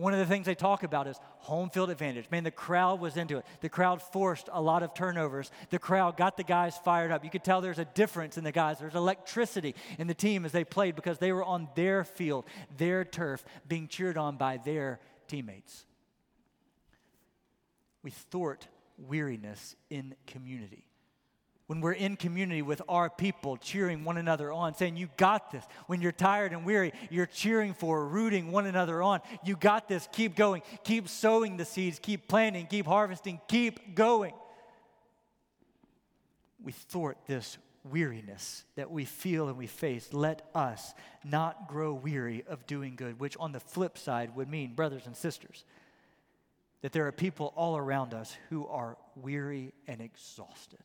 One 0.00 0.14
of 0.14 0.18
the 0.18 0.24
things 0.24 0.46
they 0.46 0.54
talk 0.54 0.82
about 0.82 1.06
is 1.06 1.20
home 1.40 1.68
field 1.68 1.90
advantage. 1.90 2.30
Man, 2.30 2.42
the 2.42 2.50
crowd 2.50 3.00
was 3.00 3.18
into 3.18 3.36
it. 3.36 3.44
The 3.60 3.68
crowd 3.68 4.00
forced 4.00 4.48
a 4.50 4.60
lot 4.60 4.82
of 4.82 4.94
turnovers. 4.94 5.50
The 5.68 5.78
crowd 5.78 6.16
got 6.16 6.38
the 6.38 6.42
guys 6.42 6.74
fired 6.78 7.10
up. 7.10 7.22
You 7.22 7.28
could 7.28 7.44
tell 7.44 7.60
there's 7.60 7.78
a 7.78 7.84
difference 7.84 8.38
in 8.38 8.44
the 8.44 8.50
guys. 8.50 8.78
There's 8.78 8.94
electricity 8.94 9.74
in 9.98 10.06
the 10.06 10.14
team 10.14 10.46
as 10.46 10.52
they 10.52 10.64
played 10.64 10.96
because 10.96 11.18
they 11.18 11.32
were 11.32 11.44
on 11.44 11.68
their 11.74 12.04
field, 12.04 12.46
their 12.78 13.04
turf, 13.04 13.44
being 13.68 13.88
cheered 13.88 14.16
on 14.16 14.38
by 14.38 14.56
their 14.56 15.00
teammates. 15.28 15.84
We 18.02 18.10
thwart 18.10 18.68
weariness 18.96 19.76
in 19.90 20.14
community. 20.26 20.86
When 21.70 21.80
we're 21.80 21.92
in 21.92 22.16
community 22.16 22.62
with 22.62 22.82
our 22.88 23.08
people, 23.08 23.56
cheering 23.56 24.02
one 24.02 24.16
another 24.16 24.50
on, 24.50 24.74
saying, 24.74 24.96
You 24.96 25.08
got 25.16 25.52
this. 25.52 25.62
When 25.86 26.00
you're 26.00 26.10
tired 26.10 26.50
and 26.50 26.64
weary, 26.64 26.92
you're 27.10 27.26
cheering 27.26 27.74
for, 27.74 28.08
rooting 28.08 28.50
one 28.50 28.66
another 28.66 29.00
on. 29.00 29.20
You 29.44 29.54
got 29.54 29.86
this. 29.86 30.08
Keep 30.10 30.34
going. 30.34 30.62
Keep 30.82 31.08
sowing 31.08 31.58
the 31.58 31.64
seeds. 31.64 32.00
Keep 32.00 32.26
planting. 32.26 32.66
Keep 32.66 32.86
harvesting. 32.86 33.40
Keep 33.46 33.94
going. 33.94 34.32
We 36.60 36.72
thwart 36.72 37.18
this 37.28 37.56
weariness 37.84 38.64
that 38.74 38.90
we 38.90 39.04
feel 39.04 39.46
and 39.46 39.56
we 39.56 39.68
face, 39.68 40.12
let 40.12 40.50
us 40.56 40.92
not 41.22 41.68
grow 41.68 41.94
weary 41.94 42.42
of 42.48 42.66
doing 42.66 42.96
good, 42.96 43.20
which 43.20 43.36
on 43.36 43.52
the 43.52 43.60
flip 43.60 43.96
side 43.96 44.34
would 44.34 44.50
mean, 44.50 44.74
brothers 44.74 45.06
and 45.06 45.16
sisters, 45.16 45.64
that 46.82 46.90
there 46.90 47.06
are 47.06 47.12
people 47.12 47.52
all 47.54 47.76
around 47.76 48.12
us 48.12 48.36
who 48.48 48.66
are 48.66 48.96
weary 49.14 49.72
and 49.86 50.00
exhausted. 50.00 50.80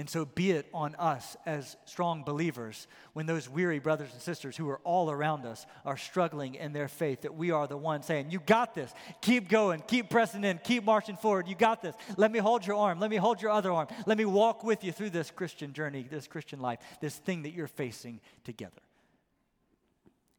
And 0.00 0.08
so 0.08 0.24
be 0.24 0.52
it 0.52 0.66
on 0.72 0.94
us 0.94 1.36
as 1.44 1.76
strong 1.84 2.24
believers 2.24 2.88
when 3.12 3.26
those 3.26 3.50
weary 3.50 3.80
brothers 3.80 4.08
and 4.14 4.22
sisters 4.22 4.56
who 4.56 4.66
are 4.70 4.78
all 4.78 5.10
around 5.10 5.44
us 5.44 5.66
are 5.84 5.98
struggling 5.98 6.54
in 6.54 6.72
their 6.72 6.88
faith 6.88 7.20
that 7.20 7.34
we 7.34 7.50
are 7.50 7.66
the 7.66 7.76
ones 7.76 8.06
saying, 8.06 8.30
You 8.30 8.40
got 8.40 8.74
this. 8.74 8.94
Keep 9.20 9.50
going. 9.50 9.82
Keep 9.86 10.08
pressing 10.08 10.42
in. 10.42 10.58
Keep 10.64 10.84
marching 10.84 11.18
forward. 11.18 11.48
You 11.48 11.54
got 11.54 11.82
this. 11.82 11.94
Let 12.16 12.32
me 12.32 12.38
hold 12.38 12.66
your 12.66 12.76
arm. 12.76 12.98
Let 12.98 13.10
me 13.10 13.18
hold 13.18 13.42
your 13.42 13.50
other 13.50 13.70
arm. 13.70 13.88
Let 14.06 14.16
me 14.16 14.24
walk 14.24 14.64
with 14.64 14.84
you 14.84 14.90
through 14.90 15.10
this 15.10 15.30
Christian 15.30 15.74
journey, 15.74 16.06
this 16.10 16.26
Christian 16.26 16.60
life, 16.60 16.78
this 17.02 17.16
thing 17.16 17.42
that 17.42 17.50
you're 17.50 17.66
facing 17.66 18.22
together. 18.42 18.80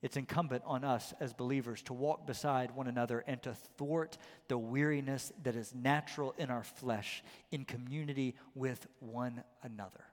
It's 0.01 0.17
incumbent 0.17 0.63
on 0.65 0.83
us 0.83 1.13
as 1.19 1.31
believers 1.31 1.83
to 1.83 1.93
walk 1.93 2.25
beside 2.25 2.71
one 2.71 2.87
another 2.87 3.23
and 3.27 3.41
to 3.43 3.53
thwart 3.77 4.17
the 4.47 4.57
weariness 4.57 5.31
that 5.43 5.55
is 5.55 5.75
natural 5.75 6.33
in 6.39 6.49
our 6.49 6.63
flesh 6.63 7.23
in 7.51 7.65
community 7.65 8.35
with 8.55 8.87
one 8.99 9.43
another. 9.61 10.05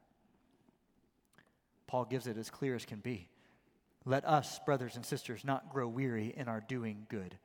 Paul 1.86 2.04
gives 2.04 2.26
it 2.26 2.36
as 2.36 2.50
clear 2.50 2.74
as 2.74 2.84
can 2.84 3.00
be. 3.00 3.30
Let 4.04 4.26
us, 4.26 4.60
brothers 4.66 4.96
and 4.96 5.06
sisters, 5.06 5.42
not 5.42 5.72
grow 5.72 5.88
weary 5.88 6.34
in 6.36 6.48
our 6.48 6.60
doing 6.60 7.06
good. 7.08 7.38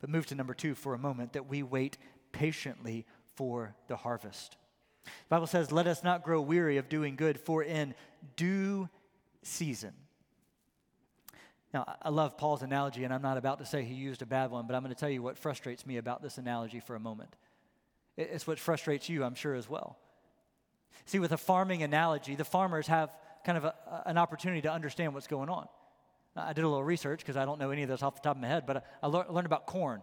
But 0.00 0.10
move 0.10 0.26
to 0.26 0.34
number 0.34 0.54
two 0.54 0.74
for 0.74 0.94
a 0.94 0.98
moment 0.98 1.34
that 1.34 1.48
we 1.48 1.62
wait 1.62 1.98
patiently 2.32 3.06
for 3.36 3.76
the 3.86 3.96
harvest. 3.96 4.56
The 5.04 5.10
Bible 5.28 5.46
says, 5.46 5.70
Let 5.70 5.86
us 5.86 6.02
not 6.02 6.24
grow 6.24 6.40
weary 6.40 6.78
of 6.78 6.88
doing 6.88 7.14
good, 7.14 7.38
for 7.40 7.62
in 7.62 7.94
due 8.36 8.88
season 9.42 9.92
now, 11.72 11.96
I 12.02 12.08
love 12.08 12.36
Paul's 12.36 12.62
analogy, 12.62 13.04
and 13.04 13.14
I'm 13.14 13.22
not 13.22 13.36
about 13.36 13.58
to 13.60 13.66
say 13.66 13.84
he 13.84 13.94
used 13.94 14.22
a 14.22 14.26
bad 14.26 14.50
one, 14.50 14.66
but 14.66 14.74
I'm 14.74 14.82
going 14.82 14.94
to 14.94 14.98
tell 14.98 15.10
you 15.10 15.22
what 15.22 15.38
frustrates 15.38 15.86
me 15.86 15.98
about 15.98 16.20
this 16.20 16.36
analogy 16.36 16.80
for 16.80 16.96
a 16.96 17.00
moment. 17.00 17.36
It's 18.16 18.46
what 18.46 18.58
frustrates 18.58 19.08
you, 19.08 19.22
I'm 19.22 19.36
sure, 19.36 19.54
as 19.54 19.68
well. 19.68 19.96
See, 21.06 21.20
with 21.20 21.30
a 21.30 21.36
farming 21.36 21.84
analogy, 21.84 22.34
the 22.34 22.44
farmers 22.44 22.88
have 22.88 23.16
kind 23.44 23.56
of 23.56 23.64
a, 23.64 23.74
an 24.04 24.18
opportunity 24.18 24.62
to 24.62 24.72
understand 24.72 25.14
what's 25.14 25.28
going 25.28 25.48
on. 25.48 25.68
I 26.34 26.52
did 26.52 26.64
a 26.64 26.68
little 26.68 26.84
research 26.84 27.20
because 27.20 27.36
I 27.36 27.44
don't 27.44 27.58
know 27.58 27.70
any 27.70 27.82
of 27.82 27.88
this 27.88 28.02
off 28.02 28.16
the 28.16 28.20
top 28.20 28.36
of 28.36 28.42
my 28.42 28.48
head, 28.48 28.64
but 28.66 28.78
I, 28.78 28.82
I 29.04 29.06
learned 29.06 29.46
about 29.46 29.66
corn. 29.66 30.02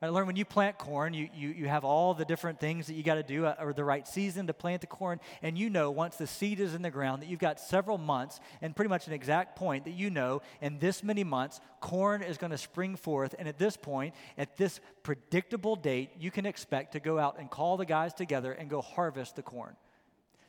I 0.00 0.08
learned 0.10 0.28
when 0.28 0.36
you 0.36 0.44
plant 0.44 0.78
corn, 0.78 1.12
you, 1.12 1.28
you, 1.34 1.48
you 1.48 1.66
have 1.66 1.84
all 1.84 2.14
the 2.14 2.24
different 2.24 2.60
things 2.60 2.86
that 2.86 2.94
you 2.94 3.02
got 3.02 3.16
to 3.16 3.24
do, 3.24 3.46
uh, 3.46 3.56
or 3.58 3.72
the 3.72 3.82
right 3.82 4.06
season 4.06 4.46
to 4.46 4.54
plant 4.54 4.80
the 4.80 4.86
corn. 4.86 5.18
And 5.42 5.58
you 5.58 5.70
know, 5.70 5.90
once 5.90 6.14
the 6.14 6.26
seed 6.28 6.60
is 6.60 6.72
in 6.72 6.82
the 6.82 6.90
ground, 6.90 7.20
that 7.20 7.28
you've 7.28 7.40
got 7.40 7.58
several 7.58 7.98
months 7.98 8.38
and 8.62 8.76
pretty 8.76 8.90
much 8.90 9.08
an 9.08 9.12
exact 9.12 9.56
point 9.56 9.86
that 9.86 9.94
you 9.94 10.08
know 10.08 10.40
in 10.60 10.78
this 10.78 11.02
many 11.02 11.24
months, 11.24 11.60
corn 11.80 12.22
is 12.22 12.38
going 12.38 12.52
to 12.52 12.58
spring 12.58 12.94
forth. 12.94 13.34
And 13.40 13.48
at 13.48 13.58
this 13.58 13.76
point, 13.76 14.14
at 14.36 14.56
this 14.56 14.78
predictable 15.02 15.74
date, 15.74 16.10
you 16.16 16.30
can 16.30 16.46
expect 16.46 16.92
to 16.92 17.00
go 17.00 17.18
out 17.18 17.40
and 17.40 17.50
call 17.50 17.76
the 17.76 17.86
guys 17.86 18.14
together 18.14 18.52
and 18.52 18.70
go 18.70 18.80
harvest 18.80 19.34
the 19.34 19.42
corn. 19.42 19.74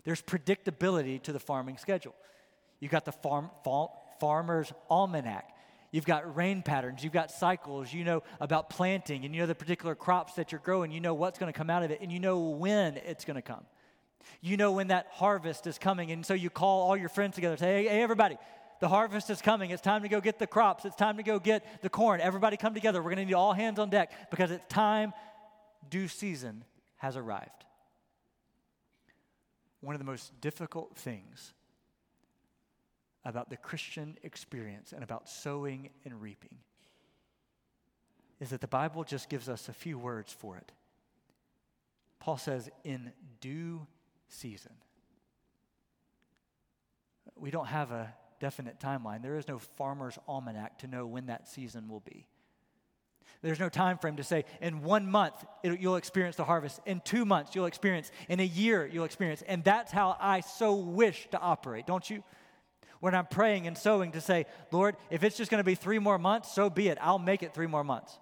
There's 0.03 0.21
predictability 0.21 1.23
to 1.23 1.33
the 1.33 1.39
farming 1.39 1.77
schedule. 1.77 2.13
You've 2.79 2.91
got 2.91 3.05
the 3.05 3.11
farm, 3.11 3.49
farmer's 4.19 4.71
almanac. 4.91 5.49
You've 5.91 6.05
got 6.05 6.35
rain 6.35 6.61
patterns, 6.61 7.03
you've 7.03 7.13
got 7.13 7.31
cycles, 7.31 7.91
you 7.91 8.03
know 8.03 8.21
about 8.39 8.69
planting, 8.69 9.25
and 9.25 9.33
you 9.33 9.41
know 9.41 9.47
the 9.47 9.55
particular 9.55 9.95
crops 9.95 10.33
that 10.33 10.51
you're 10.51 10.61
growing, 10.63 10.91
you 10.91 10.99
know 10.99 11.15
what's 11.15 11.39
going 11.39 11.51
to 11.51 11.57
come 11.57 11.69
out 11.69 11.83
of 11.83 11.89
it, 11.89 11.99
and 12.01 12.11
you 12.11 12.19
know 12.19 12.39
when 12.39 12.97
it's 12.97 13.25
going 13.25 13.35
to 13.35 13.41
come. 13.41 13.65
You 14.41 14.55
know 14.55 14.71
when 14.71 14.89
that 14.89 15.07
harvest 15.11 15.65
is 15.65 15.79
coming, 15.79 16.11
and 16.11 16.23
so 16.23 16.35
you 16.35 16.49
call 16.49 16.87
all 16.87 16.95
your 16.95 17.09
friends 17.09 17.35
together, 17.35 17.57
say, 17.57 17.83
hey, 17.83 17.89
hey, 17.89 18.01
everybody, 18.03 18.37
the 18.79 18.87
harvest 18.87 19.29
is 19.29 19.41
coming. 19.41 19.71
It's 19.71 19.81
time 19.81 20.03
to 20.03 20.09
go 20.09 20.21
get 20.21 20.37
the 20.37 20.47
crops. 20.47 20.85
It's 20.85 20.95
time 20.95 21.17
to 21.17 21.23
go 21.23 21.39
get 21.39 21.81
the 21.81 21.89
corn. 21.89 22.21
Everybody 22.21 22.55
come 22.55 22.73
together. 22.73 23.01
We're 23.01 23.15
going 23.15 23.17
to 23.17 23.25
need 23.25 23.33
all 23.33 23.53
hands 23.53 23.79
on 23.79 23.89
deck 23.89 24.11
because 24.29 24.51
it's 24.51 24.65
time, 24.67 25.13
due 25.89 26.07
season 26.07 26.63
has 26.97 27.17
arrived. 27.17 27.65
One 29.81 29.95
of 29.95 29.99
the 29.99 30.05
most 30.05 30.39
difficult 30.39 30.95
things 30.95 31.53
about 33.29 33.49
the 33.49 33.57
Christian 33.57 34.17
experience 34.23 34.91
and 34.91 35.03
about 35.03 35.29
sowing 35.29 35.89
and 36.03 36.19
reaping 36.21 36.57
is 38.39 38.49
that 38.49 38.59
the 38.59 38.67
Bible 38.67 39.03
just 39.03 39.29
gives 39.29 39.47
us 39.47 39.69
a 39.69 39.73
few 39.73 39.97
words 39.97 40.33
for 40.33 40.57
it. 40.57 40.71
Paul 42.19 42.37
says, 42.37 42.69
in 42.83 43.11
due 43.39 43.85
season. 44.27 44.73
We 47.35 47.51
don't 47.51 47.67
have 47.67 47.91
a 47.91 48.13
definite 48.39 48.79
timeline. 48.79 49.21
There 49.21 49.37
is 49.37 49.47
no 49.47 49.59
farmer's 49.59 50.17
almanac 50.27 50.79
to 50.79 50.87
know 50.87 51.05
when 51.05 51.27
that 51.27 51.47
season 51.47 51.87
will 51.87 52.01
be. 52.01 52.25
There's 53.41 53.59
no 53.59 53.69
time 53.69 53.97
frame 53.97 54.17
to 54.17 54.23
say, 54.23 54.43
in 54.59 54.81
one 54.81 55.09
month 55.09 55.45
you'll 55.63 55.95
experience 55.95 56.35
the 56.35 56.43
harvest, 56.43 56.81
in 56.85 57.01
two 57.05 57.25
months 57.25 57.55
you'll 57.55 57.67
experience, 57.67 58.11
in 58.27 58.39
a 58.39 58.45
year 58.45 58.89
you'll 58.91 59.05
experience. 59.05 59.43
And 59.47 59.63
that's 59.63 59.91
how 59.91 60.17
I 60.19 60.41
so 60.41 60.73
wish 60.73 61.27
to 61.31 61.39
operate, 61.39 61.85
don't 61.85 62.09
you? 62.09 62.23
When 62.99 63.15
I'm 63.15 63.27
praying 63.27 63.67
and 63.67 63.77
sowing 63.77 64.11
to 64.11 64.21
say, 64.21 64.45
Lord, 64.71 64.95
if 65.09 65.23
it's 65.23 65.37
just 65.37 65.49
going 65.49 65.59
to 65.59 65.65
be 65.65 65.75
three 65.75 65.99
more 65.99 66.17
months, 66.17 66.51
so 66.51 66.69
be 66.69 66.89
it. 66.89 66.97
I'll 67.01 67.19
make 67.19 67.43
it 67.43 67.53
three 67.53 67.67
more 67.67 67.83
months. 67.83 68.17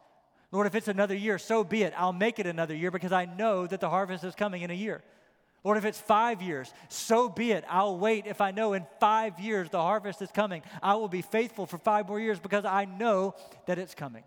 Lord, 0.51 0.67
if 0.67 0.75
it's 0.75 0.87
another 0.87 1.15
year, 1.15 1.37
so 1.37 1.63
be 1.63 1.83
it. 1.83 1.93
I'll 1.97 2.13
make 2.13 2.39
it 2.39 2.45
another 2.45 2.75
year 2.75 2.91
because 2.91 3.11
I 3.11 3.25
know 3.25 3.67
that 3.67 3.81
the 3.81 3.89
harvest 3.89 4.23
is 4.23 4.35
coming 4.35 4.61
in 4.61 4.71
a 4.71 4.75
year. 4.75 5.03
Lord, 5.63 5.77
if 5.77 5.85
it's 5.85 5.99
five 5.99 6.41
years, 6.41 6.71
so 6.87 7.27
be 7.27 7.51
it. 7.51 7.65
I'll 7.67 7.97
wait 7.97 8.25
if 8.25 8.39
I 8.39 8.51
know 8.51 8.73
in 8.73 8.85
five 8.99 9.39
years 9.39 9.69
the 9.69 9.81
harvest 9.81 10.21
is 10.21 10.31
coming. 10.31 10.61
I 10.81 10.95
will 10.95 11.09
be 11.09 11.21
faithful 11.21 11.65
for 11.65 11.77
five 11.77 12.07
more 12.07 12.19
years 12.19 12.39
because 12.39 12.63
I 12.63 12.85
know 12.85 13.35
that 13.65 13.77
it's 13.77 13.93
coming. 13.93 14.23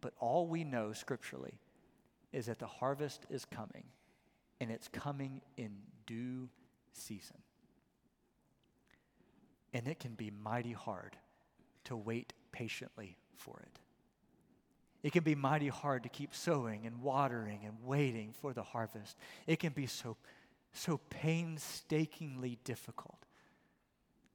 But 0.00 0.14
all 0.18 0.46
we 0.46 0.64
know 0.64 0.92
scripturally 0.92 1.58
is 2.32 2.46
that 2.46 2.58
the 2.58 2.66
harvest 2.66 3.26
is 3.28 3.44
coming, 3.44 3.84
and 4.60 4.70
it's 4.70 4.88
coming 4.88 5.42
in 5.58 5.72
due 6.06 6.48
season. 6.92 7.36
And 9.74 9.88
it 9.88 9.98
can 9.98 10.14
be 10.14 10.30
mighty 10.30 10.72
hard 10.72 11.16
to 11.84 11.96
wait 11.96 12.32
patiently 12.52 13.16
for 13.36 13.60
it. 13.60 13.78
It 15.02 15.12
can 15.12 15.24
be 15.24 15.34
mighty 15.34 15.68
hard 15.68 16.04
to 16.04 16.08
keep 16.08 16.34
sowing 16.34 16.86
and 16.86 17.02
watering 17.02 17.60
and 17.64 17.74
waiting 17.84 18.32
for 18.40 18.52
the 18.52 18.62
harvest. 18.62 19.16
It 19.46 19.58
can 19.58 19.72
be 19.72 19.86
so, 19.86 20.16
so 20.72 21.00
painstakingly 21.10 22.58
difficult 22.62 23.20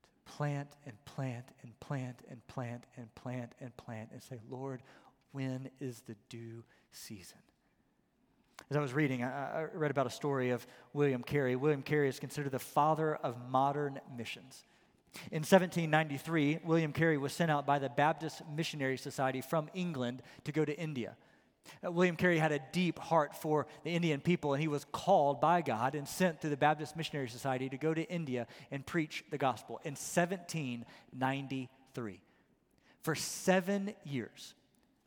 to 0.03 0.33
plant 0.33 0.69
and 0.85 0.93
plant 1.05 1.45
and 1.61 1.79
plant 1.79 2.21
and 2.29 2.45
plant 2.47 2.83
and 2.97 3.13
plant 3.15 3.53
and 3.61 3.75
plant 3.77 4.09
and 4.11 4.21
say, 4.21 4.39
Lord, 4.49 4.81
when 5.31 5.69
is 5.79 6.01
the 6.01 6.15
due 6.27 6.63
season? 6.91 7.37
As 8.69 8.75
I 8.75 8.81
was 8.81 8.91
reading, 8.91 9.23
I, 9.23 9.61
I 9.61 9.67
read 9.73 9.91
about 9.91 10.07
a 10.07 10.11
story 10.11 10.49
of 10.49 10.67
William 10.91 11.23
Carey. 11.23 11.55
William 11.55 11.81
Carey 11.81 12.09
is 12.09 12.19
considered 12.19 12.51
the 12.51 12.59
father 12.59 13.15
of 13.15 13.37
modern 13.49 14.01
missions. 14.17 14.65
In 15.31 15.41
1793, 15.41 16.59
William 16.63 16.93
Carey 16.93 17.17
was 17.17 17.33
sent 17.33 17.51
out 17.51 17.65
by 17.65 17.79
the 17.79 17.89
Baptist 17.89 18.41
Missionary 18.55 18.97
Society 18.97 19.41
from 19.41 19.69
England 19.73 20.21
to 20.45 20.51
go 20.51 20.65
to 20.65 20.77
India. 20.77 21.15
Uh, 21.85 21.91
William 21.91 22.15
Carey 22.15 22.37
had 22.37 22.51
a 22.51 22.59
deep 22.71 22.99
heart 22.99 23.35
for 23.35 23.67
the 23.83 23.91
Indian 23.91 24.21
people, 24.21 24.53
and 24.53 24.61
he 24.61 24.67
was 24.67 24.85
called 24.91 25.41
by 25.41 25.61
God 25.61 25.95
and 25.95 26.07
sent 26.07 26.41
to 26.41 26.49
the 26.49 26.57
Baptist 26.57 26.95
Missionary 26.95 27.29
Society 27.29 27.69
to 27.69 27.77
go 27.77 27.93
to 27.93 28.09
India 28.09 28.47
and 28.71 28.85
preach 28.85 29.23
the 29.31 29.37
gospel 29.37 29.79
in 29.83 29.91
1793. 29.91 32.21
For 33.01 33.15
seven 33.15 33.93
years. 34.03 34.53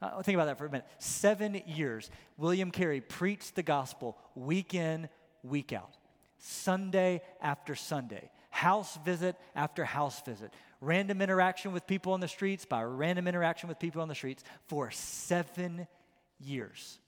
Uh, 0.00 0.23
think 0.23 0.35
about 0.35 0.47
that 0.47 0.57
for 0.57 0.67
a 0.67 0.71
minute. 0.71 0.87
Seven 0.99 1.61
years, 1.67 2.11
William 2.38 2.71
Carey 2.71 3.00
preached 3.00 3.55
the 3.55 3.62
gospel 3.62 4.17
week 4.35 4.75
in, 4.75 5.09
week 5.43 5.73
out, 5.73 5.97
Sunday 6.38 7.23
after 7.43 7.75
Sunday, 7.75 8.31
house 8.50 8.99
visit 9.04 9.37
after 9.54 9.85
house 9.85 10.21
visit, 10.23 10.52
random 10.80 11.23
interaction 11.23 11.73
with 11.73 11.87
people 11.87 12.12
on 12.12 12.21
the 12.21 12.28
streets 12.28 12.64
by 12.64 12.83
random 12.83 13.26
interaction 13.26 13.69
with 13.69 13.78
people 13.78 14.02
on 14.02 14.09
the 14.09 14.14
streets 14.14 14.45
for 14.66 14.90
seven 14.90 15.87
years. 16.38 16.99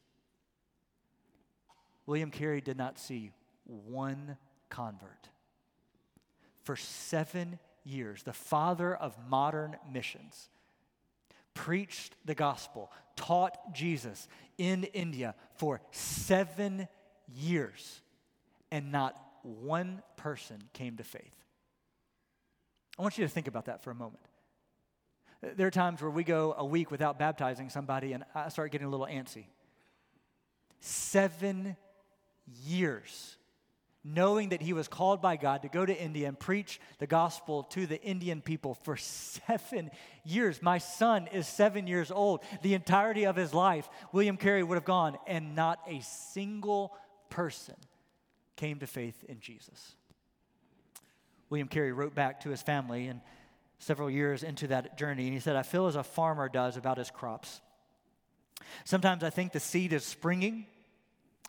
William 2.06 2.30
Carey 2.30 2.61
did 2.61 2.76
not 2.76 2.99
see 2.99 3.32
one 3.64 4.37
convert. 4.68 5.28
For 6.64 6.76
seven 6.76 7.58
years, 7.84 8.22
the 8.22 8.32
father 8.32 8.94
of 8.94 9.16
modern 9.28 9.76
missions 9.90 10.49
preached 11.54 12.14
the 12.25 12.34
gospel, 12.34 12.90
taught 13.16 13.75
Jesus 13.75 14.28
in 14.58 14.84
India 14.84 15.34
for 15.56 15.80
seven 15.90 16.88
years, 17.28 18.00
and 18.70 18.92
not 18.92 19.16
one 19.42 20.02
person 20.16 20.62
came 20.72 20.96
to 20.96 21.04
faith. 21.04 21.37
I 22.99 23.02
want 23.02 23.18
you 23.18 23.25
to 23.25 23.28
think 23.28 23.49
about 23.49 23.66
that 23.66 23.82
for 23.82 23.90
a 23.90 23.94
moment. 23.94 24.22
There 25.56 25.66
are 25.66 25.72
times 25.72 26.00
where 26.00 26.11
we 26.11 26.25
go 26.25 26.54
a 26.56 26.64
week 26.64 26.90
without 26.90 27.18
baptizing 27.18 27.68
somebody, 27.68 28.12
and 28.12 28.25
I 28.34 28.49
start 28.49 28.70
getting 28.70 28.87
a 28.87 28.90
little 28.90 29.06
antsy. 29.06 29.46
Seven 30.80 31.76
years 32.64 33.37
knowing 34.04 34.49
that 34.49 34.61
he 34.61 34.72
was 34.72 34.88
called 34.88 35.22
by 35.22 35.37
God 35.37 35.62
to 35.62 35.68
go 35.68 35.87
to 35.87 35.96
India 35.96 36.26
and 36.26 36.38
preach 36.38 36.80
the 36.99 37.06
gospel 37.06 37.62
to 37.64 37.87
the 37.87 38.02
Indian 38.02 38.40
people 38.40 38.75
for 38.75 38.96
seven 38.96 39.90
years. 40.25 40.61
My 40.61 40.78
son 40.78 41.28
is 41.28 41.46
seven 41.46 41.87
years 41.87 42.11
old. 42.11 42.42
The 42.62 42.75
entirety 42.75 43.26
of 43.26 43.37
his 43.37 43.54
life, 43.54 43.88
William 44.12 44.37
Carey 44.37 44.62
would 44.62 44.75
have 44.75 44.84
gone, 44.84 45.16
and 45.26 45.54
not 45.54 45.78
a 45.87 46.00
single 46.00 46.96
person 47.30 47.76
came 48.56 48.78
to 48.80 48.87
faith 48.87 49.25
in 49.28 49.40
Jesus. 49.40 49.94
William 51.50 51.68
Carey 51.68 51.92
wrote 51.92 52.14
back 52.14 52.40
to 52.40 52.49
his 52.49 52.62
family 52.62 53.09
and 53.09 53.21
several 53.78 54.09
years 54.09 54.42
into 54.42 54.68
that 54.68 54.97
journey, 54.97 55.25
and 55.25 55.35
he 55.35 55.40
said, 55.40 55.56
I 55.56 55.62
feel 55.62 55.87
as 55.87 55.97
a 55.97 56.02
farmer 56.02 56.49
does 56.49 56.76
about 56.76 56.99
his 56.99 57.11
crops. 57.11 57.61
Sometimes 58.85 59.25
I 59.25 59.30
think 59.30 59.52
the 59.52 59.61
seed 59.61 59.92
is 59.92 60.04
springing, 60.04 60.66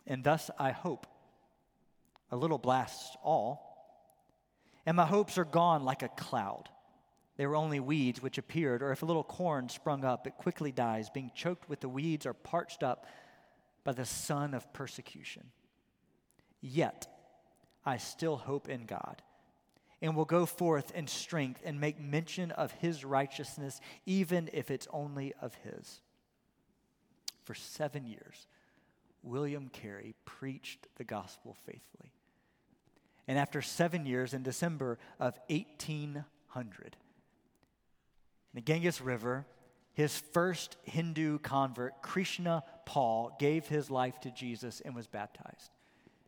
and 0.06 0.22
thus 0.24 0.50
I 0.58 0.72
hope 0.72 1.06
a 2.30 2.36
little 2.36 2.58
blasts 2.58 3.16
all. 3.22 3.70
And 4.84 4.96
my 4.96 5.06
hopes 5.06 5.38
are 5.38 5.44
gone 5.44 5.84
like 5.84 6.02
a 6.02 6.08
cloud. 6.08 6.68
They 7.36 7.46
were 7.46 7.56
only 7.56 7.80
weeds 7.80 8.22
which 8.22 8.38
appeared, 8.38 8.82
or 8.82 8.92
if 8.92 9.02
a 9.02 9.06
little 9.06 9.24
corn 9.24 9.68
sprung 9.68 10.04
up, 10.04 10.26
it 10.26 10.36
quickly 10.36 10.72
dies, 10.72 11.10
being 11.10 11.30
choked 11.34 11.68
with 11.68 11.80
the 11.80 11.88
weeds 11.88 12.26
or 12.26 12.34
parched 12.34 12.82
up 12.82 13.06
by 13.84 13.92
the 13.92 14.04
sun 14.04 14.54
of 14.54 14.72
persecution. 14.72 15.44
Yet 16.66 17.06
I 17.84 17.98
still 17.98 18.38
hope 18.38 18.70
in 18.70 18.86
God 18.86 19.20
and 20.00 20.16
will 20.16 20.24
go 20.24 20.46
forth 20.46 20.92
in 20.94 21.06
strength 21.06 21.60
and 21.62 21.78
make 21.78 22.00
mention 22.00 22.50
of 22.52 22.72
his 22.72 23.04
righteousness, 23.04 23.82
even 24.06 24.48
if 24.50 24.70
it's 24.70 24.88
only 24.90 25.34
of 25.42 25.54
his. 25.56 26.00
For 27.42 27.54
seven 27.54 28.06
years, 28.06 28.46
William 29.22 29.68
Carey 29.68 30.14
preached 30.24 30.86
the 30.96 31.04
gospel 31.04 31.54
faithfully. 31.66 32.14
And 33.28 33.38
after 33.38 33.60
seven 33.60 34.06
years, 34.06 34.32
in 34.32 34.42
December 34.42 34.98
of 35.20 35.38
1800, 35.48 36.96
the 38.54 38.60
Ganges 38.62 39.02
River, 39.02 39.44
his 39.92 40.16
first 40.16 40.78
Hindu 40.84 41.40
convert, 41.40 42.00
Krishna 42.00 42.64
Paul, 42.86 43.36
gave 43.38 43.66
his 43.66 43.90
life 43.90 44.18
to 44.20 44.30
Jesus 44.30 44.80
and 44.82 44.94
was 44.94 45.06
baptized, 45.06 45.70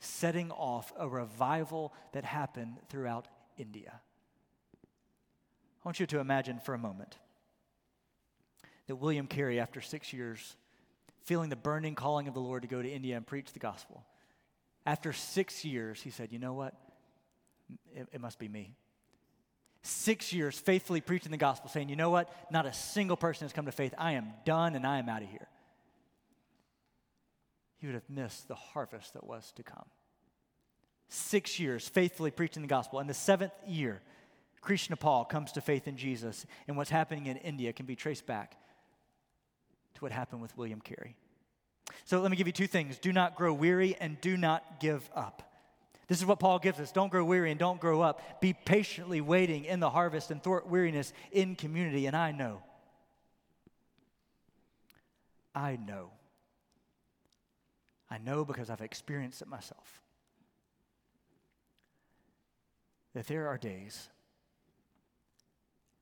setting 0.00 0.50
off 0.50 0.92
a 0.98 1.08
revival 1.08 1.92
that 2.12 2.24
happened 2.24 2.76
throughout 2.88 3.26
India. 3.56 4.00
I 5.84 5.88
want 5.88 6.00
you 6.00 6.06
to 6.06 6.18
imagine 6.18 6.58
for 6.58 6.74
a 6.74 6.78
moment 6.78 7.16
that 8.86 8.96
William 8.96 9.26
Carey, 9.26 9.60
after 9.60 9.80
six 9.80 10.12
years, 10.12 10.56
feeling 11.24 11.48
the 11.48 11.56
burning 11.56 11.94
calling 11.94 12.28
of 12.28 12.34
the 12.34 12.40
Lord 12.40 12.62
to 12.62 12.68
go 12.68 12.82
to 12.82 12.88
India 12.88 13.16
and 13.16 13.26
preach 13.26 13.52
the 13.52 13.58
gospel, 13.58 14.04
after 14.84 15.12
six 15.12 15.64
years, 15.64 16.00
he 16.00 16.10
said, 16.10 16.32
You 16.32 16.38
know 16.38 16.52
what? 16.52 16.74
It, 17.94 18.08
it 18.12 18.20
must 18.20 18.38
be 18.38 18.48
me. 18.48 18.76
Six 19.82 20.32
years 20.32 20.58
faithfully 20.58 21.00
preaching 21.00 21.32
the 21.32 21.36
gospel, 21.36 21.68
saying, 21.68 21.88
You 21.88 21.96
know 21.96 22.10
what? 22.10 22.32
Not 22.50 22.66
a 22.66 22.72
single 22.72 23.16
person 23.16 23.44
has 23.44 23.52
come 23.52 23.66
to 23.66 23.72
faith. 23.72 23.94
I 23.98 24.12
am 24.12 24.32
done 24.44 24.76
and 24.76 24.86
I 24.86 24.98
am 24.98 25.08
out 25.08 25.22
of 25.22 25.28
here. 25.28 25.48
He 27.86 27.92
would 27.92 28.02
have 28.02 28.10
missed 28.10 28.48
the 28.48 28.56
harvest 28.56 29.12
that 29.12 29.24
was 29.24 29.52
to 29.52 29.62
come. 29.62 29.84
Six 31.08 31.60
years 31.60 31.88
faithfully 31.88 32.32
preaching 32.32 32.62
the 32.62 32.68
gospel. 32.68 32.98
In 32.98 33.06
the 33.06 33.14
seventh 33.14 33.52
year, 33.64 34.02
Krishna 34.60 34.96
Paul 34.96 35.24
comes 35.24 35.52
to 35.52 35.60
faith 35.60 35.86
in 35.86 35.96
Jesus, 35.96 36.46
and 36.66 36.76
what's 36.76 36.90
happening 36.90 37.26
in 37.26 37.36
India 37.36 37.72
can 37.72 37.86
be 37.86 37.94
traced 37.94 38.26
back 38.26 38.56
to 39.94 40.00
what 40.00 40.10
happened 40.10 40.42
with 40.42 40.56
William 40.58 40.80
Carey. 40.80 41.14
So 42.06 42.20
let 42.20 42.32
me 42.32 42.36
give 42.36 42.48
you 42.48 42.52
two 42.52 42.66
things 42.66 42.98
do 42.98 43.12
not 43.12 43.36
grow 43.36 43.54
weary 43.54 43.96
and 44.00 44.20
do 44.20 44.36
not 44.36 44.80
give 44.80 45.08
up. 45.14 45.48
This 46.08 46.18
is 46.18 46.26
what 46.26 46.40
Paul 46.40 46.58
gives 46.58 46.80
us. 46.80 46.90
Don't 46.90 47.12
grow 47.12 47.24
weary 47.24 47.52
and 47.52 47.60
don't 47.60 47.80
grow 47.80 48.00
up. 48.00 48.40
Be 48.40 48.52
patiently 48.52 49.20
waiting 49.20 49.64
in 49.64 49.78
the 49.78 49.90
harvest 49.90 50.32
and 50.32 50.42
thwart 50.42 50.66
weariness 50.66 51.12
in 51.30 51.54
community. 51.54 52.06
And 52.06 52.16
I 52.16 52.32
know, 52.32 52.64
I 55.54 55.76
know, 55.76 56.10
I 58.10 58.18
know 58.18 58.44
because 58.44 58.70
I've 58.70 58.80
experienced 58.80 59.42
it 59.42 59.48
myself, 59.48 60.00
that 63.14 63.26
there 63.26 63.48
are 63.48 63.58
days 63.58 64.08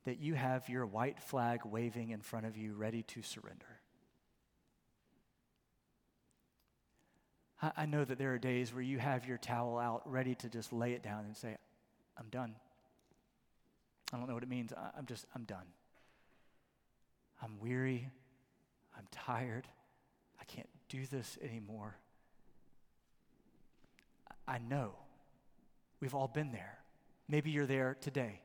that 0.05 0.19
you 0.19 0.35
have 0.35 0.69
your 0.69 0.85
white 0.85 1.19
flag 1.19 1.61
waving 1.65 2.11
in 2.11 2.21
front 2.21 2.45
of 2.45 2.57
you, 2.57 2.75
ready 2.75 3.03
to 3.05 3.23
surrender. 3.23 3.81
I 7.77 7.87
know 7.87 8.05
that 8.05 8.19
there 8.19 8.35
are 8.35 8.39
days 8.39 8.75
where 8.75 8.83
you 8.83 8.99
have 8.99 9.27
your 9.27 9.39
towel 9.39 9.79
out 9.79 10.03
ready 10.05 10.35
to 10.35 10.51
just 10.51 10.73
lay 10.73 10.93
it 10.93 11.03
down 11.03 11.25
and 11.25 11.35
say, 11.35 11.57
I'm 12.19 12.29
done. 12.29 12.55
I 14.13 14.19
don't 14.19 14.29
know 14.29 14.35
what 14.35 14.43
it 14.43 14.51
means. 14.51 14.73
I'm 14.97 15.07
just, 15.07 15.25
I'm 15.35 15.45
done. 15.45 15.65
I'm 17.43 17.59
weary. 17.61 18.11
I'm 18.97 19.07
tired. 19.11 19.67
I 20.39 20.45
can't 20.45 20.69
do 20.95 21.07
this 21.07 21.39
anymore. 21.43 21.97
I 24.47 24.59
know. 24.59 24.93
We've 26.01 26.15
all 26.15 26.29
been 26.29 26.53
there. 26.53 26.79
Maybe 27.29 27.51
you're 27.51 27.67
there 27.67 27.97
today. 28.01 28.41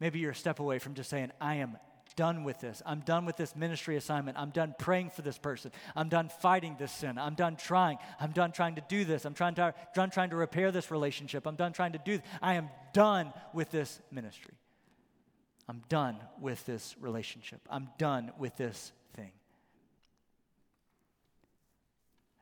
Maybe 0.00 0.18
you're 0.18 0.32
a 0.32 0.34
step 0.34 0.58
away 0.58 0.78
from 0.78 0.94
just 0.94 1.10
saying, 1.10 1.30
I 1.40 1.56
am 1.56 1.76
done 2.16 2.42
with 2.42 2.60
this. 2.60 2.82
I'm 2.84 3.00
done 3.00 3.24
with 3.24 3.36
this 3.36 3.54
ministry 3.54 3.96
assignment. 3.96 4.38
I'm 4.38 4.50
done 4.50 4.74
praying 4.78 5.10
for 5.10 5.22
this 5.22 5.38
person. 5.38 5.70
I'm 5.94 6.08
done 6.08 6.30
fighting 6.40 6.76
this 6.78 6.90
sin. 6.90 7.16
I'm 7.16 7.34
done 7.34 7.56
trying. 7.56 7.98
I'm 8.18 8.32
done 8.32 8.50
trying 8.52 8.74
to 8.74 8.82
do 8.88 9.04
this. 9.04 9.24
I'm 9.24 9.34
trying 9.34 9.54
to, 9.54 9.74
done 9.94 10.10
trying 10.10 10.30
to 10.30 10.36
repair 10.36 10.72
this 10.72 10.90
relationship. 10.90 11.46
I'm 11.46 11.56
done 11.56 11.72
trying 11.72 11.92
to 11.92 12.00
do. 12.04 12.20
I 12.40 12.54
am 12.54 12.70
done 12.92 13.32
with 13.52 13.70
this 13.70 14.00
ministry. 14.10 14.54
I'm 15.68 15.82
done 15.88 16.16
with 16.40 16.66
this 16.66 16.96
relationship. 17.00 17.60
I'm 17.70 17.88
done 17.98 18.32
with 18.36 18.56
this 18.56 18.92
thing. 19.14 19.30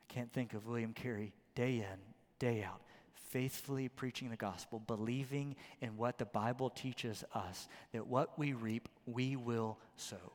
can't 0.11 0.31
think 0.33 0.53
of 0.53 0.67
William 0.67 0.93
Carey 0.93 1.31
day 1.55 1.77
in, 1.77 1.99
day 2.37 2.63
out, 2.63 2.81
faithfully 3.13 3.87
preaching 3.87 4.29
the 4.29 4.35
gospel, 4.35 4.81
believing 4.85 5.55
in 5.79 5.95
what 5.95 6.17
the 6.17 6.25
Bible 6.25 6.69
teaches 6.69 7.23
us 7.33 7.69
that 7.93 8.05
what 8.05 8.37
we 8.37 8.51
reap, 8.51 8.89
we 9.05 9.37
will 9.37 9.77
sow. 9.95 10.33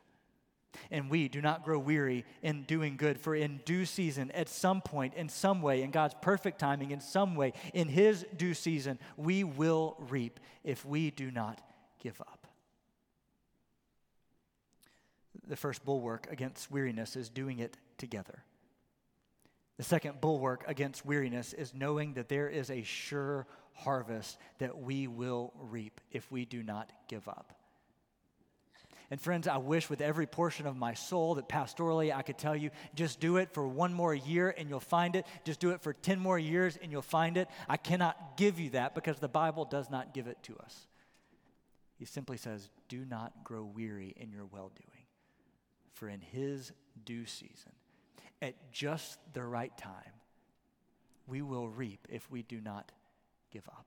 And 0.91 1.11
we 1.11 1.29
do 1.29 1.43
not 1.43 1.63
grow 1.63 1.79
weary 1.79 2.25
in 2.43 2.63
doing 2.63 2.97
good, 2.97 3.19
for 3.19 3.35
in 3.35 3.61
due 3.67 3.85
season, 3.85 4.31
at 4.31 4.49
some 4.49 4.81
point, 4.81 5.15
in 5.15 5.29
some 5.29 5.61
way, 5.61 5.83
in 5.83 5.91
God's 5.91 6.15
perfect 6.23 6.59
timing, 6.59 6.91
in 6.91 7.01
some 7.01 7.35
way, 7.35 7.53
in 7.75 7.89
His 7.89 8.25
due 8.37 8.55
season, 8.55 8.99
we 9.19 9.45
will 9.45 9.97
reap 10.09 10.41
if 10.65 10.87
we 10.87 11.11
do 11.11 11.31
not 11.31 11.61
give 12.03 12.19
up. 12.23 12.47
The 15.47 15.57
first 15.57 15.85
bulwark 15.85 16.29
against 16.31 16.71
weariness 16.71 17.15
is 17.15 17.29
doing 17.29 17.59
it 17.59 17.77
together. 17.99 18.43
The 19.77 19.83
second 19.83 20.21
bulwark 20.21 20.65
against 20.67 21.05
weariness 21.05 21.53
is 21.53 21.75
knowing 21.75 22.15
that 22.15 22.29
there 22.29 22.49
is 22.49 22.71
a 22.71 22.83
sure 22.83 23.47
harvest 23.75 24.39
that 24.59 24.79
we 24.79 25.07
will 25.07 25.53
reap 25.59 26.01
if 26.11 26.31
we 26.33 26.45
do 26.47 26.63
not 26.63 26.91
give 27.09 27.29
up. 27.29 27.53
And 29.11 29.21
friends, 29.21 29.47
I 29.47 29.59
wish 29.59 29.89
with 29.89 30.01
every 30.01 30.27
portion 30.27 30.67
of 30.67 30.77
my 30.77 30.95
soul 30.95 31.37
that 31.37 31.49
pastorally 31.49 32.13
I 32.13 32.23
could 32.23 32.39
tell 32.39 32.57
you, 32.57 32.71
just 32.95 33.21
do 33.21 33.37
it 33.37 33.53
for 33.53 33.67
one 33.69 33.95
more 33.95 34.15
year 34.15 34.53
and 34.57 34.69
you'll 34.69 34.81
find 34.81 35.15
it. 35.15 35.27
Just 35.45 35.61
do 35.61 35.71
it 35.71 35.81
for 35.81 35.93
10 35.93 36.19
more 36.19 36.39
years 36.39 36.77
and 36.83 36.91
you'll 36.91 37.03
find 37.03 37.37
it. 37.37 37.49
I 37.69 37.77
cannot 37.77 38.37
give 38.37 38.59
you 38.59 38.71
that 38.71 38.95
because 38.95 39.19
the 39.19 39.29
Bible 39.29 39.65
does 39.65 39.91
not 39.91 40.13
give 40.13 40.27
it 40.27 40.43
to 40.45 40.57
us. 40.57 40.89
He 41.99 42.05
simply 42.05 42.37
says, 42.37 42.69
do 42.89 43.05
not 43.05 43.45
grow 43.45 43.63
weary 43.63 44.13
in 44.17 44.33
your 44.33 44.45
well 44.47 44.73
doing. 44.75 45.05
For 45.93 46.09
in 46.09 46.21
his 46.21 46.73
due 47.05 47.27
season, 47.27 47.73
at 48.43 48.55
just 48.73 49.19
the 49.33 49.43
right 49.43 49.77
time, 49.77 49.93
we 51.27 51.43
will 51.43 51.69
reap 51.69 52.07
if 52.11 52.31
we 52.31 52.43
do 52.43 52.61
not 52.61 52.93
give 53.51 53.67
up. 53.69 53.87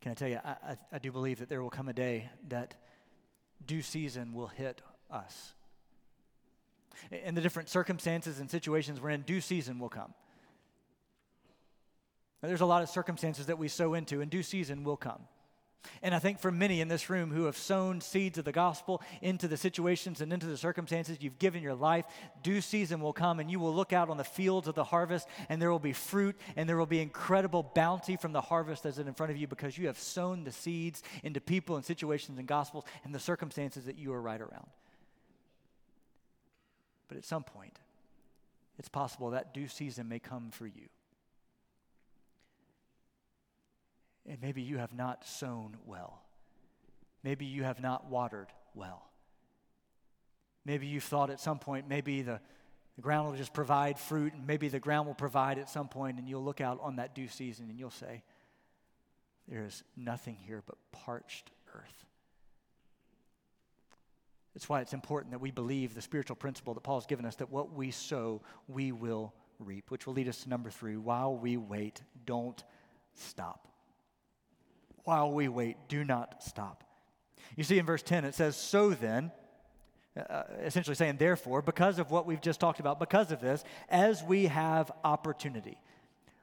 Can 0.00 0.12
I 0.12 0.14
tell 0.14 0.28
you, 0.28 0.40
I, 0.44 0.50
I, 0.50 0.76
I 0.92 0.98
do 0.98 1.12
believe 1.12 1.40
that 1.40 1.48
there 1.48 1.62
will 1.62 1.70
come 1.70 1.88
a 1.88 1.92
day 1.92 2.30
that 2.48 2.74
due 3.66 3.82
season 3.82 4.32
will 4.32 4.46
hit 4.46 4.80
us. 5.10 5.54
In 7.10 7.34
the 7.34 7.40
different 7.40 7.68
circumstances 7.68 8.40
and 8.40 8.50
situations 8.50 9.00
we're 9.00 9.10
in, 9.10 9.22
due 9.22 9.40
season 9.40 9.78
will 9.78 9.88
come. 9.88 10.14
Now, 12.42 12.48
there's 12.48 12.62
a 12.62 12.66
lot 12.66 12.82
of 12.82 12.88
circumstances 12.88 13.46
that 13.46 13.58
we 13.58 13.68
sow 13.68 13.94
into, 13.94 14.22
and 14.22 14.30
due 14.30 14.42
season 14.42 14.82
will 14.84 14.96
come. 14.96 15.20
And 16.02 16.14
I 16.14 16.18
think 16.18 16.38
for 16.38 16.50
many 16.50 16.80
in 16.80 16.88
this 16.88 17.10
room 17.10 17.30
who 17.30 17.44
have 17.44 17.56
sown 17.56 18.00
seeds 18.00 18.38
of 18.38 18.44
the 18.44 18.52
gospel 18.52 19.02
into 19.22 19.48
the 19.48 19.56
situations 19.56 20.20
and 20.20 20.32
into 20.32 20.46
the 20.46 20.56
circumstances 20.56 21.18
you've 21.20 21.38
given 21.38 21.62
your 21.62 21.74
life, 21.74 22.04
due 22.42 22.60
season 22.60 23.00
will 23.00 23.12
come 23.12 23.40
and 23.40 23.50
you 23.50 23.58
will 23.58 23.74
look 23.74 23.92
out 23.92 24.10
on 24.10 24.16
the 24.16 24.24
fields 24.24 24.68
of 24.68 24.74
the 24.74 24.84
harvest 24.84 25.26
and 25.48 25.60
there 25.60 25.70
will 25.70 25.78
be 25.78 25.92
fruit 25.92 26.36
and 26.56 26.68
there 26.68 26.76
will 26.76 26.86
be 26.86 27.00
incredible 27.00 27.62
bounty 27.74 28.16
from 28.16 28.32
the 28.32 28.40
harvest 28.40 28.82
that's 28.82 28.98
in 28.98 29.12
front 29.14 29.30
of 29.30 29.36
you 29.36 29.46
because 29.46 29.76
you 29.76 29.86
have 29.86 29.98
sown 29.98 30.44
the 30.44 30.52
seeds 30.52 31.02
into 31.22 31.40
people 31.40 31.76
and 31.76 31.84
situations 31.84 32.38
and 32.38 32.46
gospels 32.46 32.84
and 33.04 33.14
the 33.14 33.18
circumstances 33.18 33.84
that 33.84 33.96
you 33.96 34.12
are 34.12 34.20
right 34.20 34.40
around. 34.40 34.68
But 37.08 37.16
at 37.16 37.24
some 37.24 37.42
point, 37.42 37.78
it's 38.78 38.88
possible 38.88 39.30
that 39.30 39.52
due 39.52 39.68
season 39.68 40.08
may 40.08 40.18
come 40.18 40.50
for 40.50 40.66
you. 40.66 40.88
And 44.28 44.40
maybe 44.40 44.62
you 44.62 44.78
have 44.78 44.92
not 44.92 45.26
sown 45.26 45.76
well. 45.86 46.22
Maybe 47.22 47.46
you 47.46 47.64
have 47.64 47.80
not 47.80 48.08
watered 48.08 48.48
well. 48.74 49.02
Maybe 50.64 50.86
you've 50.86 51.04
thought 51.04 51.30
at 51.30 51.40
some 51.40 51.58
point, 51.58 51.88
maybe 51.88 52.22
the, 52.22 52.40
the 52.96 53.02
ground 53.02 53.28
will 53.28 53.36
just 53.36 53.52
provide 53.52 53.98
fruit, 53.98 54.34
and 54.34 54.46
maybe 54.46 54.68
the 54.68 54.80
ground 54.80 55.06
will 55.06 55.14
provide 55.14 55.58
at 55.58 55.70
some 55.70 55.88
point, 55.88 56.18
and 56.18 56.28
you'll 56.28 56.44
look 56.44 56.60
out 56.60 56.78
on 56.82 56.96
that 56.96 57.14
due 57.14 57.28
season 57.28 57.68
and 57.70 57.78
you'll 57.78 57.90
say, 57.90 58.22
There 59.48 59.64
is 59.64 59.82
nothing 59.96 60.36
here 60.46 60.62
but 60.66 60.76
parched 60.92 61.50
earth. 61.74 62.04
That's 64.54 64.68
why 64.68 64.80
it's 64.80 64.92
important 64.92 65.32
that 65.32 65.40
we 65.40 65.50
believe 65.50 65.94
the 65.94 66.02
spiritual 66.02 66.36
principle 66.36 66.74
that 66.74 66.82
Paul's 66.82 67.06
given 67.06 67.24
us 67.24 67.36
that 67.36 67.50
what 67.50 67.72
we 67.72 67.90
sow, 67.90 68.42
we 68.68 68.92
will 68.92 69.32
reap, 69.58 69.90
which 69.90 70.06
will 70.06 70.14
lead 70.14 70.28
us 70.28 70.42
to 70.42 70.48
number 70.48 70.70
three. 70.70 70.96
While 70.96 71.36
we 71.36 71.56
wait, 71.56 72.02
don't 72.26 72.62
stop 73.14 73.68
while 75.04 75.32
we 75.32 75.48
wait. 75.48 75.76
Do 75.88 76.04
not 76.04 76.42
stop. 76.42 76.84
You 77.56 77.64
see 77.64 77.78
in 77.78 77.86
verse 77.86 78.02
10, 78.02 78.24
it 78.24 78.34
says, 78.34 78.56
So 78.56 78.90
then, 78.90 79.32
uh, 80.16 80.42
essentially 80.62 80.94
saying, 80.94 81.16
therefore, 81.16 81.62
because 81.62 81.98
of 81.98 82.10
what 82.10 82.26
we've 82.26 82.40
just 82.40 82.60
talked 82.60 82.80
about, 82.80 82.98
because 82.98 83.32
of 83.32 83.40
this, 83.40 83.64
as 83.88 84.22
we 84.22 84.46
have 84.46 84.90
opportunity, 85.04 85.78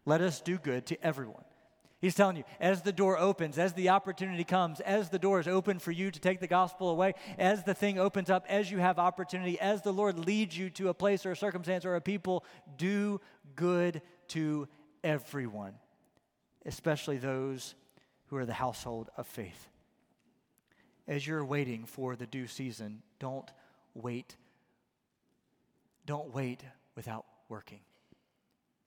let 0.05 0.21
us 0.21 0.41
do 0.41 0.57
good 0.57 0.85
to 0.87 1.03
everyone. 1.03 1.43
He's 1.99 2.13
telling 2.13 2.37
you, 2.37 2.43
as 2.59 2.83
the 2.83 2.91
door 2.91 3.17
opens, 3.17 3.57
as 3.57 3.73
the 3.73 3.89
opportunity 3.89 4.43
comes, 4.43 4.79
as 4.81 5.09
the 5.09 5.17
door 5.17 5.39
is 5.39 5.47
open 5.47 5.79
for 5.79 5.91
you 5.91 6.11
to 6.11 6.19
take 6.19 6.39
the 6.39 6.47
gospel 6.47 6.89
away, 6.89 7.15
as 7.39 7.63
the 7.63 7.73
thing 7.73 7.97
opens 7.97 8.29
up, 8.29 8.45
as 8.47 8.69
you 8.69 8.77
have 8.77 8.99
opportunity, 8.99 9.59
as 9.59 9.81
the 9.81 9.91
Lord 9.91 10.19
leads 10.19 10.55
you 10.55 10.69
to 10.71 10.89
a 10.89 10.93
place 10.93 11.25
or 11.25 11.31
a 11.31 11.35
circumstance 11.35 11.85
or 11.85 11.95
a 11.95 12.01
people, 12.01 12.45
do 12.77 13.19
good 13.55 14.03
to 14.29 14.67
everyone, 15.03 15.73
especially 16.67 17.17
those 17.17 17.73
who 18.27 18.37
are 18.37 18.45
the 18.45 18.53
household 18.53 19.09
of 19.17 19.27
faith. 19.27 19.67
As 21.07 21.25
you're 21.25 21.45
waiting 21.45 21.85
for 21.85 22.15
the 22.15 22.25
due 22.25 22.47
season, 22.47 23.01
don't 23.19 23.49
wait. 23.93 24.35
Don't 26.05 26.33
wait 26.33 26.61
without 26.95 27.25
working. 27.49 27.79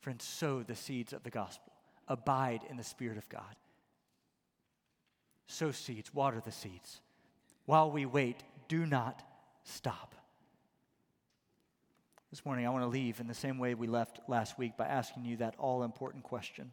Friends, 0.01 0.25
sow 0.25 0.63
the 0.63 0.77
seeds 0.77 1.13
of 1.13 1.23
the 1.23 1.31
gospel. 1.31 1.73
Abide 2.09 2.61
in 2.69 2.77
the 2.77 2.85
Spirit 2.85 3.19
of 3.19 3.29
God. 3.29 3.57
Sow 5.47 5.73
seeds, 5.73 6.13
water 6.15 6.41
the 6.45 6.53
seeds. 6.53 7.01
While 7.67 7.91
we 7.91 8.07
wait, 8.07 8.43
do 8.69 8.87
not 8.87 9.23
stop. 9.65 10.15
This 12.31 12.45
morning, 12.45 12.67
I 12.67 12.71
want 12.71 12.85
to 12.85 12.89
leave 12.89 13.19
in 13.19 13.27
the 13.27 13.35
same 13.35 13.59
way 13.59 13.75
we 13.75 13.87
left 13.87 14.21
last 14.29 14.59
week 14.59 14.77
by 14.77 14.87
asking 14.87 15.25
you 15.25 15.39
that 15.39 15.55
all 15.59 15.83
important 15.83 16.23
question 16.23 16.71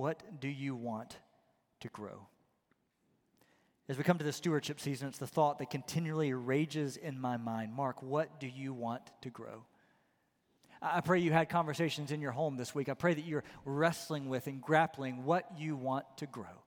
what 0.00 0.40
do 0.40 0.48
you 0.48 0.74
want 0.74 1.18
to 1.80 1.88
grow? 1.88 2.26
As 3.86 3.98
we 3.98 4.02
come 4.02 4.16
to 4.16 4.24
the 4.24 4.32
stewardship 4.32 4.80
season, 4.80 5.08
it's 5.08 5.18
the 5.18 5.26
thought 5.26 5.58
that 5.58 5.68
continually 5.68 6.32
rages 6.32 6.96
in 6.96 7.20
my 7.20 7.36
mind 7.36 7.74
Mark, 7.74 8.02
what 8.02 8.40
do 8.40 8.46
you 8.46 8.72
want 8.72 9.02
to 9.20 9.28
grow? 9.28 9.66
I 10.80 11.02
pray 11.02 11.18
you 11.18 11.32
had 11.32 11.50
conversations 11.50 12.12
in 12.12 12.22
your 12.22 12.32
home 12.32 12.56
this 12.56 12.74
week. 12.74 12.88
I 12.88 12.94
pray 12.94 13.12
that 13.12 13.26
you're 13.26 13.44
wrestling 13.66 14.30
with 14.30 14.46
and 14.46 14.62
grappling 14.62 15.26
what 15.26 15.44
you 15.58 15.76
want 15.76 16.06
to 16.16 16.24
grow. 16.24 16.64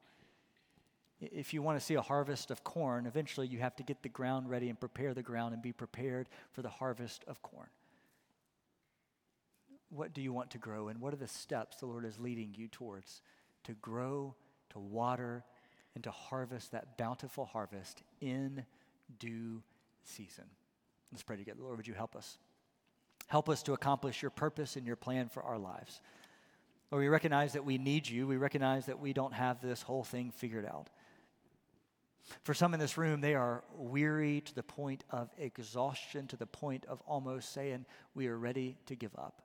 If 1.20 1.56
you 1.56 1.64
want 1.64 1.80
to 1.80 1.84
see 1.84 1.96
a 1.96 2.04
harvest 2.04 2.52
of 2.52 2.64
corn, 2.64 3.08
eventually 3.08 3.48
you 3.48 3.58
have 3.58 3.76
to 3.78 3.84
get 3.84 4.04
the 4.04 4.10
ground 4.10 4.48
ready 4.48 4.70
and 4.70 4.80
prepare 4.80 5.16
the 5.16 5.24
ground 5.24 5.56
and 5.56 5.64
be 5.64 5.72
prepared 5.72 6.30
for 6.52 6.62
the 6.62 6.70
harvest 6.70 7.24
of 7.28 7.42
corn 7.42 7.70
what 9.94 10.14
do 10.14 10.22
you 10.22 10.34
want 10.34 10.52
to 10.52 10.58
grow 10.58 10.88
and 10.88 11.00
what 11.00 11.14
are 11.14 11.18
the 11.18 11.28
steps 11.28 11.78
the 11.78 11.86
Lord 11.86 12.06
is 12.06 12.20
leading 12.20 12.54
you 12.56 12.68
towards 12.68 13.22
to 13.64 13.74
grow, 13.74 14.36
to 14.72 14.80
water, 14.80 15.44
and 15.96 16.04
to 16.04 16.12
harvest 16.12 16.72
that 16.72 16.98
bountiful 16.98 17.46
harvest 17.46 18.02
in 18.20 18.66
due 19.20 19.62
season. 20.04 20.46
Let's 21.12 21.24
pray 21.24 21.38
together. 21.38 21.62
Lord, 21.62 21.78
would 21.78 21.88
you 21.88 21.94
help 21.94 22.16
us? 22.16 22.38
Help 23.28 23.50
us 23.50 23.64
to 23.64 23.74
accomplish 23.74 24.22
your 24.22 24.32
purpose 24.32 24.76
and 24.76 24.86
your 24.86 24.96
plan 24.96 25.30
for 25.30 25.44
our 25.44 25.60
lives. 25.60 26.02
Lord, 26.92 27.04
we 27.04 27.08
recognize 27.08 27.54
that 27.54 27.66
we 27.66 27.78
need 27.78 28.08
you. 28.08 28.28
We 28.28 28.38
recognize 28.38 28.88
that 28.88 29.00
we 29.00 29.14
don't 29.14 29.34
have 29.34 29.62
this 29.62 29.82
whole 29.82 30.04
thing 30.04 30.32
figured 30.32 30.66
out. 30.66 30.90
For 32.44 32.54
some 32.54 32.74
in 32.74 32.80
this 32.80 32.98
room, 32.98 33.22
they 33.22 33.36
are 33.36 33.64
weary 33.76 34.42
to 34.42 34.56
the 34.56 34.64
point 34.64 35.04
of 35.10 35.30
exhaustion, 35.38 36.28
to 36.28 36.38
the 36.38 36.46
point 36.46 36.86
of 36.86 37.02
almost 37.06 37.54
saying, 37.54 37.86
We 38.16 38.28
are 38.28 38.38
ready 38.38 38.78
to 38.88 38.96
give 38.96 39.16
up. 39.18 39.43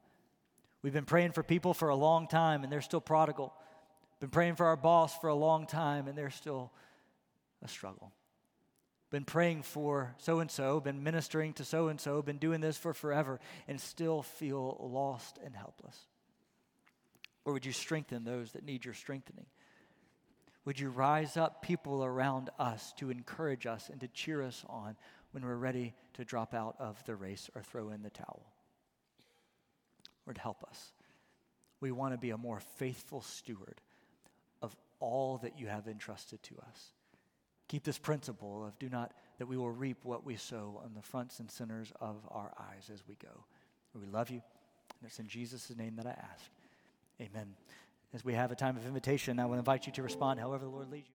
We've 0.83 0.93
been 0.93 1.05
praying 1.05 1.33
for 1.33 1.43
people 1.43 1.75
for 1.75 1.88
a 1.88 1.97
long 1.97 2.29
time 2.29 2.62
and 2.62 2.73
they're 2.73 2.81
still 2.81 3.01
prodigal. 3.01 3.53
Been 4.21 4.31
praying 4.31 4.57
for 4.57 4.67
our 4.67 4.77
boss 4.77 5.17
for 5.19 5.29
a 5.29 5.35
long 5.35 5.67
time 5.67 6.09
and 6.09 6.17
they're 6.17 6.31
still 6.31 6.73
a 7.62 7.69
struggle. 7.69 8.12
Been 9.11 9.25
praying 9.25 9.62
for 9.62 10.14
so 10.19 10.41
and 10.41 10.51
so, 10.51 10.81
been 10.81 11.03
ministering 11.03 11.55
to 11.55 11.64
so 11.64 11.88
and 11.88 12.01
so, 12.01 12.21
been 12.21 12.37
doing 12.37 12.61
this 12.61 12.77
for 12.77 12.93
forever 12.93 13.41
and 13.67 13.81
still 13.81 14.23
feel 14.23 14.77
lost 14.81 15.38
and 15.43 15.57
helpless. 15.57 15.97
Or 17.45 17.55
would 17.55 17.64
you 17.64 17.73
strengthen 17.73 18.25
those 18.25 18.53
that 18.53 18.64
need 18.64 18.85
your 18.85 18.93
strengthening? 18.93 19.47
Would 20.67 20.79
you 20.79 20.91
rise 20.91 21.38
up 21.38 21.62
people 21.62 22.05
around 22.05 22.51
us 22.59 22.93
to 22.99 23.09
encourage 23.09 23.64
us 23.64 23.88
and 23.88 23.99
to 24.01 24.09
cheer 24.09 24.43
us 24.43 24.62
on 24.69 24.97
when 25.31 25.43
we're 25.43 25.57
ready 25.57 25.95
to 26.14 26.25
drop 26.27 26.53
out 26.53 26.77
of 26.79 27.03
the 27.07 27.17
race 27.17 27.49
or 27.55 27.62
throw 27.62 27.88
in 27.88 28.03
the 28.03 28.11
towel? 28.11 28.45
Lord, 30.29 30.37
help 30.37 30.62
us. 30.64 30.93
We 31.81 31.91
want 31.91 32.12
to 32.12 32.19
be 32.19 32.31
a 32.31 32.37
more 32.37 32.61
faithful 32.61 33.23
steward 33.23 33.81
of 34.61 34.77
all 35.01 35.38
that 35.38 35.59
you 35.59 35.69
have 35.69 35.88
entrusted 35.88 36.43
to 36.43 36.55
us. 36.69 36.93
Keep 37.69 37.85
this 37.85 37.97
principle 37.97 38.67
of 38.67 38.79
do 38.79 38.91
not, 38.91 39.14
that 39.38 39.47
we 39.47 39.57
will 39.57 39.71
reap 39.71 40.05
what 40.05 40.27
we 40.27 40.37
sow 40.37 40.83
on 40.85 40.93
the 40.95 41.01
fronts 41.01 41.41
and 41.41 41.51
centers 41.51 41.93
of 41.99 42.17
our 42.31 42.53
eyes 42.59 42.91
as 42.93 43.03
we 43.09 43.14
go. 43.14 43.45
We 43.99 44.07
love 44.07 44.29
you. 44.29 44.43
And 45.01 45.09
it's 45.09 45.19
in 45.19 45.29
Jesus' 45.29 45.75
name 45.75 45.97
that 45.97 46.07
I 46.07 46.11
ask. 46.11 46.51
Amen. 47.23 47.55
As 48.12 48.23
we 48.23 48.35
have 48.35 48.53
a 48.53 48.55
time 48.55 48.77
of 48.77 48.85
invitation, 48.85 49.38
I 49.38 49.47
will 49.47 49.59
invite 49.59 49.87
you 49.87 49.93
to 49.95 50.03
respond 50.03 50.41
however 50.41 50.67
the 50.67 50.71
Lord 50.71 50.91
leads 50.91 51.01
you. 51.01 51.05